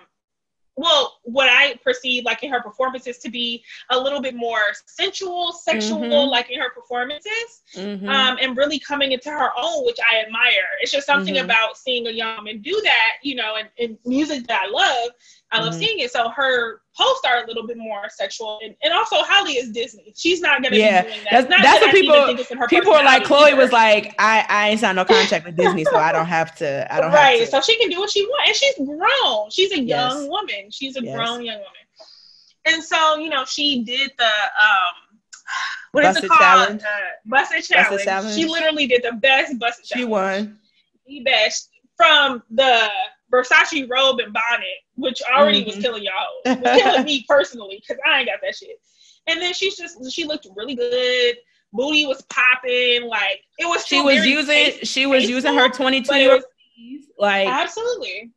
[0.78, 5.52] well, what I perceive like in her performances to be a little bit more sensual,
[5.52, 6.30] sexual, Mhm.
[6.30, 8.08] like in her performances, Mhm.
[8.08, 10.68] um, and really coming into her own, which I admire.
[10.82, 11.46] It's just something Mhm.
[11.46, 15.12] about seeing a young woman do that, you know, and, and music that I love.
[15.52, 15.80] I love Mhm.
[15.80, 16.12] seeing it.
[16.12, 20.14] So her posts are a little bit more sexual, and, and also Halle is Disney.
[20.16, 21.32] She's not gonna Yeah, be doing that.
[21.32, 24.80] that's- Not that's that what people- People are like, Chloe was like, I, I ain't
[24.82, 26.94] signed no contract with Disney, so I don't have to.
[26.94, 27.40] I don't right.
[27.40, 27.52] have to.
[27.52, 29.50] So she can do what she wants, and she's grown.
[29.52, 30.30] She's a young Yes.
[30.30, 30.70] woman.
[30.72, 31.16] She's a Yes.
[31.16, 31.72] grown young woman.
[32.66, 35.20] And so, you know, she did the um
[35.94, 36.40] what is Busted it called?
[36.42, 36.82] challenge.
[36.84, 36.88] Uh,
[37.26, 38.04] Buss It challenge.
[38.04, 38.36] challenge.
[38.36, 40.10] She literally did the best Buss It She challenge.
[40.12, 40.60] won.
[41.06, 42.92] The best from the
[43.34, 45.82] Versace robe and bonnet, which already was Mhm.
[45.82, 46.58] killing y'all.
[46.62, 48.80] Was killing me personally because I ain't got that shit.
[49.28, 51.38] And then she's just she looked really good.
[51.74, 53.04] Booty was popping.
[53.08, 53.86] Like it was.
[53.86, 56.42] She was using tasteful, she was using her 22 year
[57.18, 58.32] like Absolutely.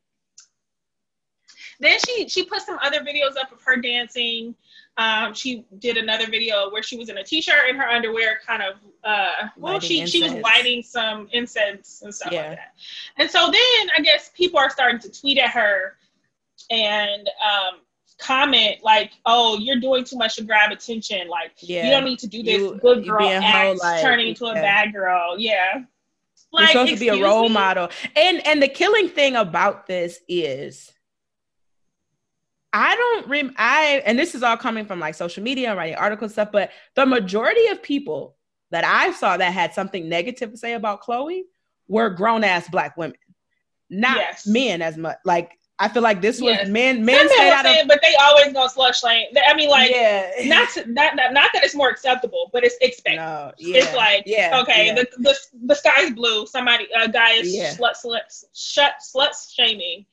[1.78, 4.54] Then she she put some other videos up of her dancing.
[5.00, 8.62] Um, she did another video where she was in a t-shirt and her underwear, kind
[8.62, 8.74] of.
[9.02, 12.48] Uh, well, Lighting she she was lighting some incense and stuff Yeah.
[12.48, 12.74] like that.
[13.16, 15.96] And so then I guess people are starting to tweet at her
[16.70, 17.80] and um,
[18.18, 21.28] comment like, "Oh, you're doing too much to grab attention.
[21.28, 21.84] Like, yeah.
[21.86, 24.44] you don't need to do this You- good girl being hoe, act, like, turning into
[24.46, 25.36] a bad girl.
[25.38, 25.82] Yeah,
[26.52, 27.54] You're supposed to be a role me?
[27.54, 27.88] model.
[28.14, 30.92] And and the killing thing about this is
[32.72, 35.96] I don't rem I and this is all coming from like social media, and writing
[35.96, 38.36] articles stuff, but the majority of people
[38.70, 41.44] that I saw that had something negative to say about Chloe
[41.88, 43.16] were grown ass black women,
[43.88, 44.46] not Yes.
[44.46, 45.16] men as much.
[45.24, 46.68] Like I feel like this was Yes.
[46.68, 49.26] men men stayed out say of but they always go slush lane.
[49.48, 50.30] I mean, like, yeah.
[50.44, 53.16] not, to, not not not that it's more acceptable, but it's expected.
[53.16, 53.78] no, yeah.
[53.78, 54.94] It's like, yeah, okay, yeah.
[54.94, 56.46] the, the the sky's blue.
[56.46, 57.74] Somebody, a guy is Yeah.
[57.74, 58.20] slut slut
[58.54, 60.04] shut slut shaming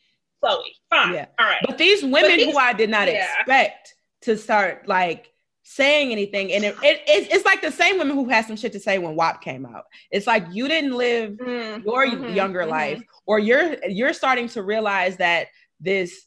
[0.43, 0.75] Chloe.
[0.89, 1.25] Fine, Yeah.
[1.39, 1.61] all right.
[1.65, 3.25] But these women these- who I did not yeah.
[3.39, 5.31] expect to start like
[5.63, 8.71] saying anything, and it, it, it- it's like the same women who had some shit
[8.73, 9.83] to say when WAP came out.
[10.11, 12.69] It's like you didn't live Mm, your mhm, younger mhm.
[12.69, 15.47] life, or you're you're starting to realize that
[15.79, 16.25] this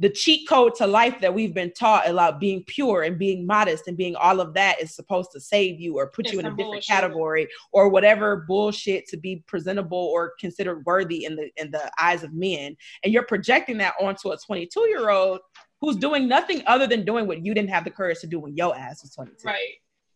[0.00, 3.86] the cheat code to life that we've been taught about being pure and being modest
[3.86, 6.46] and being all of that is supposed to save you or put It's you in
[6.46, 6.86] a different bullshit.
[6.88, 12.22] category or whatever bullshit to be presentable or considered worthy in the in the eyes
[12.24, 15.40] of men and you're projecting that onto a 22 year old
[15.80, 18.56] who's doing nothing other than doing what you didn't have the courage to do when
[18.56, 19.56] your ass was 22 Right.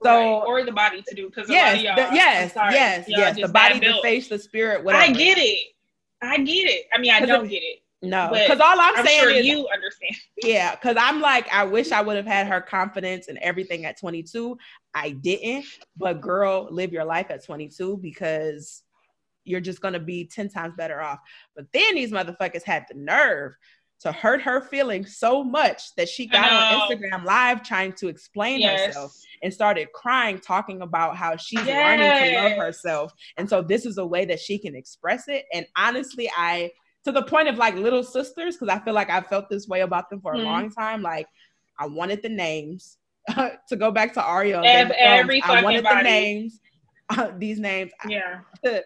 [0.03, 0.43] So- right.
[0.47, 3.05] or the body to do because yes a lot of y'all, the- yes sorry, yes
[3.07, 5.67] yes the body the face the spirit whatever I get it.
[6.23, 6.87] I get it.
[6.91, 7.81] I mean, I don't it- get it.
[8.05, 10.17] No because all i'm, I'm saying sure is you understand.
[10.43, 13.99] Yeah, because I'm like, I wish I would have had her confidence and everything at
[13.99, 14.59] 22.
[14.95, 15.65] I didn't,
[15.97, 18.83] but girl, live your life at 22 because
[19.45, 21.21] you're just gonna be 10 times better off.
[21.57, 23.55] But then these motherfuckers had the nerve
[24.01, 26.91] to hurt her feelings so much that she got on.
[26.91, 32.43] Instagram live trying to explain herself and started crying, talking about how she's learning to
[32.43, 33.13] love herself.
[33.37, 35.47] And so this is a way that she can express it.
[35.55, 36.71] And honestly, I
[37.05, 39.81] to the point of like little sisters, because I feel like I felt this way
[39.83, 40.45] about them for a Mhm.
[40.45, 41.03] long time.
[41.03, 41.27] Like
[41.79, 42.99] I wanted the names
[43.69, 44.57] to go back to Ario.
[44.65, 46.03] and Ev- Game of every I wanted the body.
[46.05, 46.61] names.
[47.39, 47.93] these names.
[48.09, 48.41] Yeah.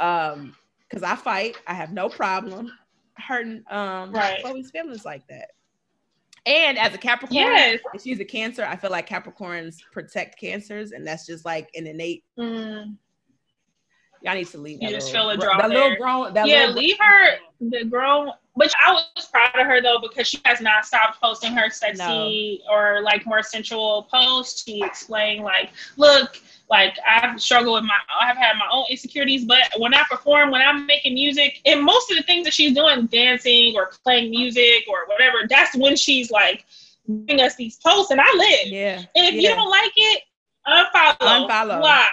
[0.00, 0.54] um,
[0.88, 1.56] because I fight.
[1.66, 2.70] I have no problem
[3.18, 4.40] hurting um Right.
[4.42, 5.50] Chloe's feelings like that.
[6.44, 7.80] And as a Capricorn, Yes.
[8.00, 12.22] she's a Cancer, I feel like Capricorns protect Cancers, and that's just like an innate.
[12.38, 12.96] Mm.
[14.22, 14.82] Y'all need to leave.
[14.82, 16.34] You just little, feel a draw That little grown.
[16.34, 18.30] That yeah, little, leave her the grown.
[18.54, 22.62] Which I was proud of her though because she has not stopped posting her sexy
[22.70, 24.64] or like more sensual posts.
[24.64, 26.40] She explained like, look,
[26.70, 30.62] like I've struggled with my, I've had my own insecurities, but when I perform, when
[30.62, 34.84] I'm making music, and most of the things that she's doing, dancing or playing music
[34.88, 36.64] or whatever, that's when she's like
[37.06, 38.72] giving us these posts, and I live.
[38.72, 38.98] Yeah.
[39.14, 40.22] And if you don't like it,
[40.66, 41.80] unfollow, Unfollow.
[41.80, 42.08] block.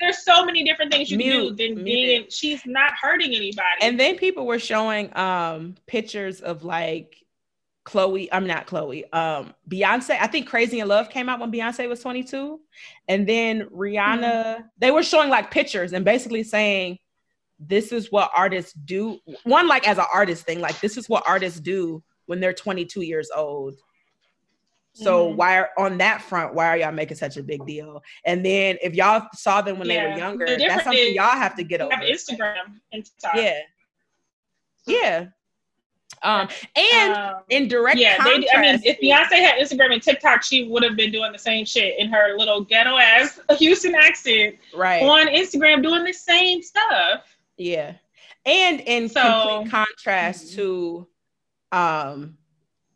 [0.00, 2.26] There's so many different things you Mute, can do than being.
[2.28, 3.62] She's not hurting anybody.
[3.80, 7.16] And then people were showing um pictures of like
[7.84, 10.18] Chloe, I'm not Chloe, um Beyonce.
[10.20, 12.60] I think Crazy in Love came out when Beyonce was 22.
[13.08, 16.98] And then Rihanna, they were showing like pictures and basically saying
[17.58, 19.18] this is what artists do.
[19.44, 23.02] One like as an artist thing, like this is what artists do when they're 22
[23.02, 23.76] years old.
[24.96, 25.36] So Mhm.
[25.36, 28.00] why are on that front, why are y'all making such a big deal?
[28.24, 31.30] And then if y'all saw them when they were younger, The that's something is y'all
[31.36, 31.92] have to get over.
[31.94, 33.34] have Instagram and TikTok.
[33.34, 33.58] Yeah.
[34.86, 35.26] Yeah.
[36.22, 40.02] Um, and Um, in direct yeah, they, contrast, I mean, if Beyonce had Instagram and
[40.02, 43.94] TikTok, she would have been doing the same shit in her little ghetto ass Houston
[43.94, 47.36] accent right, on Instagram, doing the same stuff.
[47.56, 47.94] yeah,
[48.46, 49.70] and in So- mm-hmm.
[49.70, 51.08] contrast to,
[51.72, 52.38] um,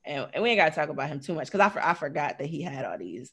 [0.08, 2.38] and, and we ain't gotta talk about him too much because I, for, I forgot
[2.38, 3.30] that he had all these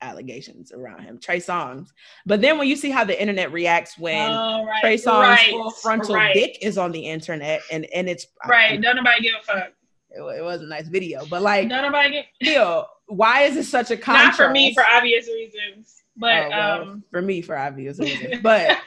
[0.00, 1.88] allegations around him, Trey Songz.
[2.24, 5.50] But then when you see how the internet reacts when oh, right, Trey Songz' right,
[5.50, 9.34] full frontal right, dick is on the internet, and and it's Right, don't nobody give
[9.40, 9.72] a fuck.
[10.10, 12.24] It, it was a nice video, but like, Don't nobody give.
[12.42, 14.38] still, why is it such a contrast?
[14.38, 16.02] Not for me, for obvious reasons.
[16.16, 18.36] But Oh, well, um, for me, for obvious reasons.
[18.42, 18.78] But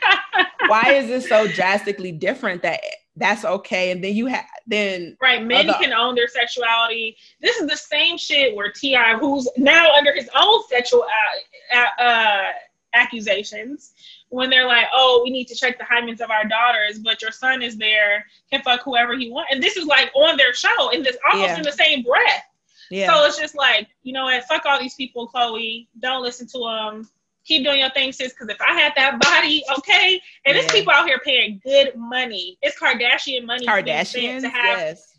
[0.68, 2.80] why is this so drastically different that
[3.18, 3.92] that's okay.
[3.92, 7.18] And then you have then right, men other- can own their sexuality.
[7.42, 11.06] This is the same shit where T.I., who's now under his own sexual
[11.74, 12.44] uh, uh,
[12.94, 13.94] accusations,
[14.30, 17.32] when they're like, "Oh, we need to check the hymens of our daughters," but your
[17.32, 20.92] son is there, can fuck whoever he wants, and this is like on their show,
[20.92, 21.58] and this almost yeah.
[21.58, 22.44] in the same breath.
[22.90, 23.14] Yeah.
[23.14, 24.46] So it's just like, you know what?
[24.46, 25.90] Fuck all these people, Chloe.
[26.00, 27.10] Don't listen to them
[27.48, 28.34] keep doing your thing, sis.
[28.34, 30.62] Because if I had that body, okay, and yeah.
[30.62, 32.58] there's people out here paying good money.
[32.62, 33.66] It's Kardashian money.
[33.66, 35.18] Kardashian to have, yes.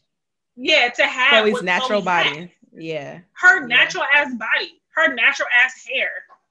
[0.56, 2.38] Yeah, to have Khloe's natural body.
[2.38, 2.50] Had.
[2.72, 6.10] Yeah, her natural ass body, her natural ass hair.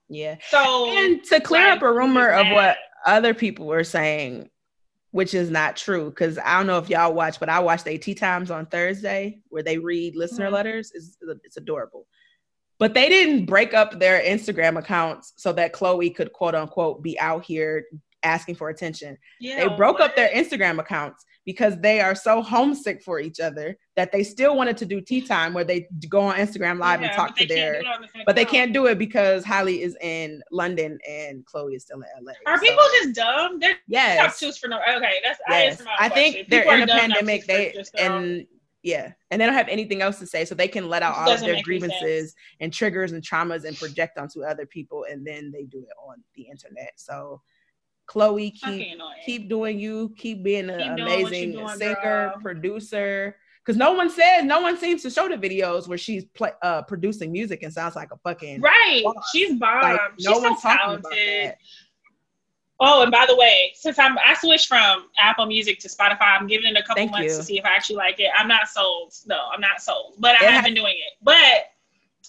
[0.10, 0.38] Yeah.
[0.50, 4.50] So and to clear like, up a rumor of what other people were saying,
[5.12, 8.18] which is not true, because I don't know if y'all watch, but I watched AT
[8.18, 10.56] Times on Thursday where they read listener mm-hmm.
[10.56, 10.92] letters.
[10.96, 12.08] It's, it's adorable.
[12.80, 17.20] But they didn't break up their Instagram accounts so that Chloe could quote unquote be
[17.20, 17.86] out here
[18.24, 19.18] asking for attention.
[19.40, 20.12] Yeah, they broke what?
[20.12, 24.58] up their Instagram accounts because they are so homesick for each other that they still
[24.58, 27.48] wanted to do tea time where they go on Instagram live yeah, and talk to
[27.48, 31.84] their the but they can't do it because Halle is in London and Chloe is
[31.84, 32.34] still in LA.
[32.46, 32.64] Are so.
[32.64, 33.60] people just dumb?
[33.60, 34.40] They're yes.
[34.40, 35.14] choose for no okay.
[35.24, 35.82] That's yes.
[35.88, 37.48] I, I think they're in a pandemic.
[37.48, 38.46] They and
[38.88, 41.30] yeah, and they don't have anything else to say, so they can let out all
[41.30, 45.64] of their grievances and triggers and traumas and project onto other people, and then they
[45.64, 46.94] do it on the internet.
[46.96, 47.42] So,
[48.06, 52.36] Chloe, keep keep doing you, keep being an keep amazing doing, singer, girl.
[52.42, 53.36] producer.
[53.66, 56.84] Because no one says, no one seems to show the videos where she's play, uh,
[56.84, 59.04] producing music and sounds like a fucking right.
[59.34, 59.82] She's bomb.
[59.82, 61.56] Like, no she's one's so talking talented.
[62.80, 66.48] Oh, and by the way, since I'm I switched from Apple Music to Spotify, I'm
[66.48, 67.38] giving it a couple Thank months you.
[67.38, 68.30] to see if I actually like it.
[68.38, 69.14] I'm not sold.
[69.26, 71.14] No, I'm not sold, but I have been doing it.
[71.24, 71.72] But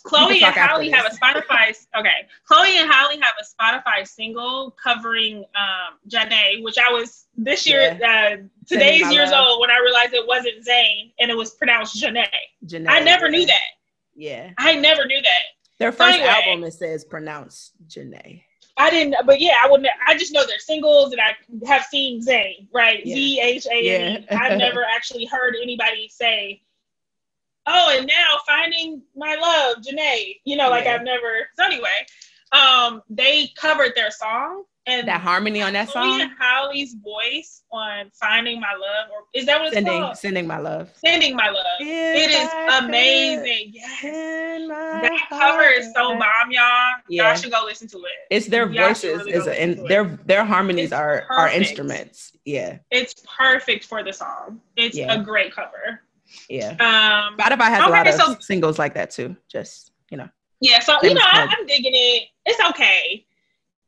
[0.05, 1.77] Chloe and Halle have a Spotify.
[1.99, 7.67] okay, Chloe and Halle have a Spotify single covering um Zhané, which I was this
[7.67, 7.99] year.
[8.01, 8.37] Yeah.
[8.39, 9.47] Uh, today's years love.
[9.47, 12.27] old when I realized it wasn't Zayn and it was pronounced Zhané.
[12.65, 13.69] Zhané I never knew that.
[14.15, 15.43] Yeah, I never knew that.
[15.79, 18.43] Their first anyway, album it says pronounced Zhané.
[18.79, 19.89] I didn't, but yeah, I wouldn't.
[20.07, 21.35] I just know they're singles, and I
[21.67, 23.05] have seen Zayn, right?
[23.05, 24.27] Z H A N.
[24.31, 26.63] I've never actually heard anybody say,
[27.67, 30.95] "Oh, and now finding my love, Zhané." You know, like yeah.
[30.95, 31.49] I've never.
[31.57, 32.07] So anyway,
[32.53, 36.21] um, they covered their song, and that harmony on that song.
[36.21, 40.17] And Hailey's voice on "Finding My Love," or is that what it's sending, called?
[40.17, 40.91] Sending my love.
[40.97, 41.65] Sending my love.
[41.81, 43.73] it is amazing.
[43.75, 44.69] Yes.
[44.69, 46.63] That cover is so bomb, y'all.
[47.09, 47.29] Yeah.
[47.29, 48.05] Y'all should go listen to it.
[48.31, 51.33] It's their y'all voices really is and their their harmonies it's are perfect.
[51.33, 52.33] are instruments.
[52.45, 52.79] Yeah.
[52.91, 54.61] It's perfect for the song.
[54.77, 55.15] It's yeah.
[55.15, 56.01] a great cover.
[56.49, 56.71] Yeah.
[56.71, 59.37] Um, Spotify has okay, a lot of so, singles like that too.
[59.49, 60.29] Just you know.
[60.61, 62.29] Yeah, so you know, I, I'm digging it.
[62.45, 63.25] It's okay.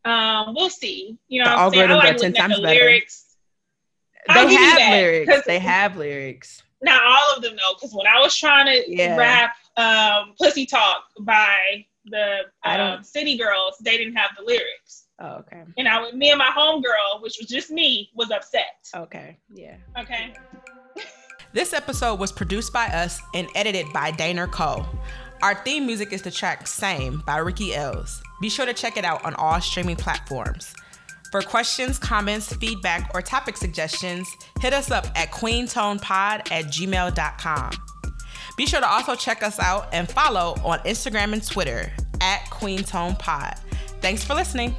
[0.05, 1.19] Um, we'll see.
[1.29, 2.81] You know, the algorithms like are ten times the better.
[2.81, 3.37] Lyrics.
[4.29, 5.47] They have lyrics.
[5.47, 6.63] They have lyrics.
[6.83, 9.17] Not all of them though, because when I was trying to yeah.
[9.17, 15.07] rap um, "Pussy Talk" by the um, City Girls, they didn't have the lyrics.
[15.21, 15.63] Oh, okay.
[15.77, 18.89] And I, me and my homegirl, which was just me, was upset.
[18.95, 19.39] Okay.
[19.53, 19.77] Yeah.
[19.99, 20.35] Okay.
[21.53, 24.87] This episode was produced by us and edited by Dana Cole.
[25.43, 28.23] Our theme music is the track Same by Ricky Els.
[28.41, 30.73] Be sure to check it out on all streaming platforms.
[31.31, 34.29] For questions, comments, feedback, or topic suggestions,
[34.61, 37.71] hit us up at queentonepod at gmail.com.
[38.57, 43.59] Be sure to also check us out and follow on Instagram and Twitter at queentonepod.
[44.01, 44.75] Thanks for listening.